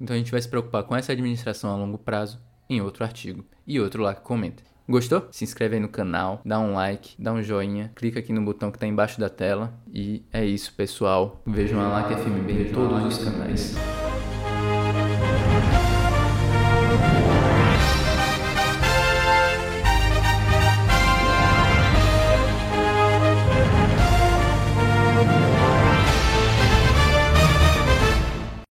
Então 0.00 0.14
a 0.14 0.18
gente 0.18 0.32
vai 0.32 0.40
se 0.40 0.48
preocupar 0.48 0.82
com 0.84 0.96
essa 0.96 1.12
administração 1.12 1.70
a 1.70 1.76
longo 1.76 1.98
prazo 1.98 2.40
em 2.68 2.80
outro 2.80 3.04
artigo 3.04 3.44
e 3.66 3.78
outro 3.80 4.02
lá 4.02 4.14
que 4.14 4.22
comenta. 4.22 4.62
Gostou? 4.88 5.28
Se 5.30 5.44
inscreve 5.44 5.76
aí 5.76 5.80
no 5.80 5.88
canal, 5.88 6.40
dá 6.44 6.58
um 6.58 6.74
like, 6.74 7.14
dá 7.16 7.32
um 7.32 7.42
joinha, 7.42 7.92
clica 7.94 8.18
aqui 8.18 8.32
no 8.32 8.42
botão 8.42 8.72
que 8.72 8.76
está 8.76 8.86
embaixo 8.86 9.20
da 9.20 9.28
tela 9.28 9.72
e 9.92 10.24
é 10.32 10.44
isso, 10.44 10.74
pessoal. 10.74 11.40
Vejam 11.46 11.80
a 11.80 11.88
LAC 11.88 12.16
FMB 12.16 12.50
em 12.50 12.72
todos 12.72 13.04
os 13.04 13.24
canais. 13.24 13.76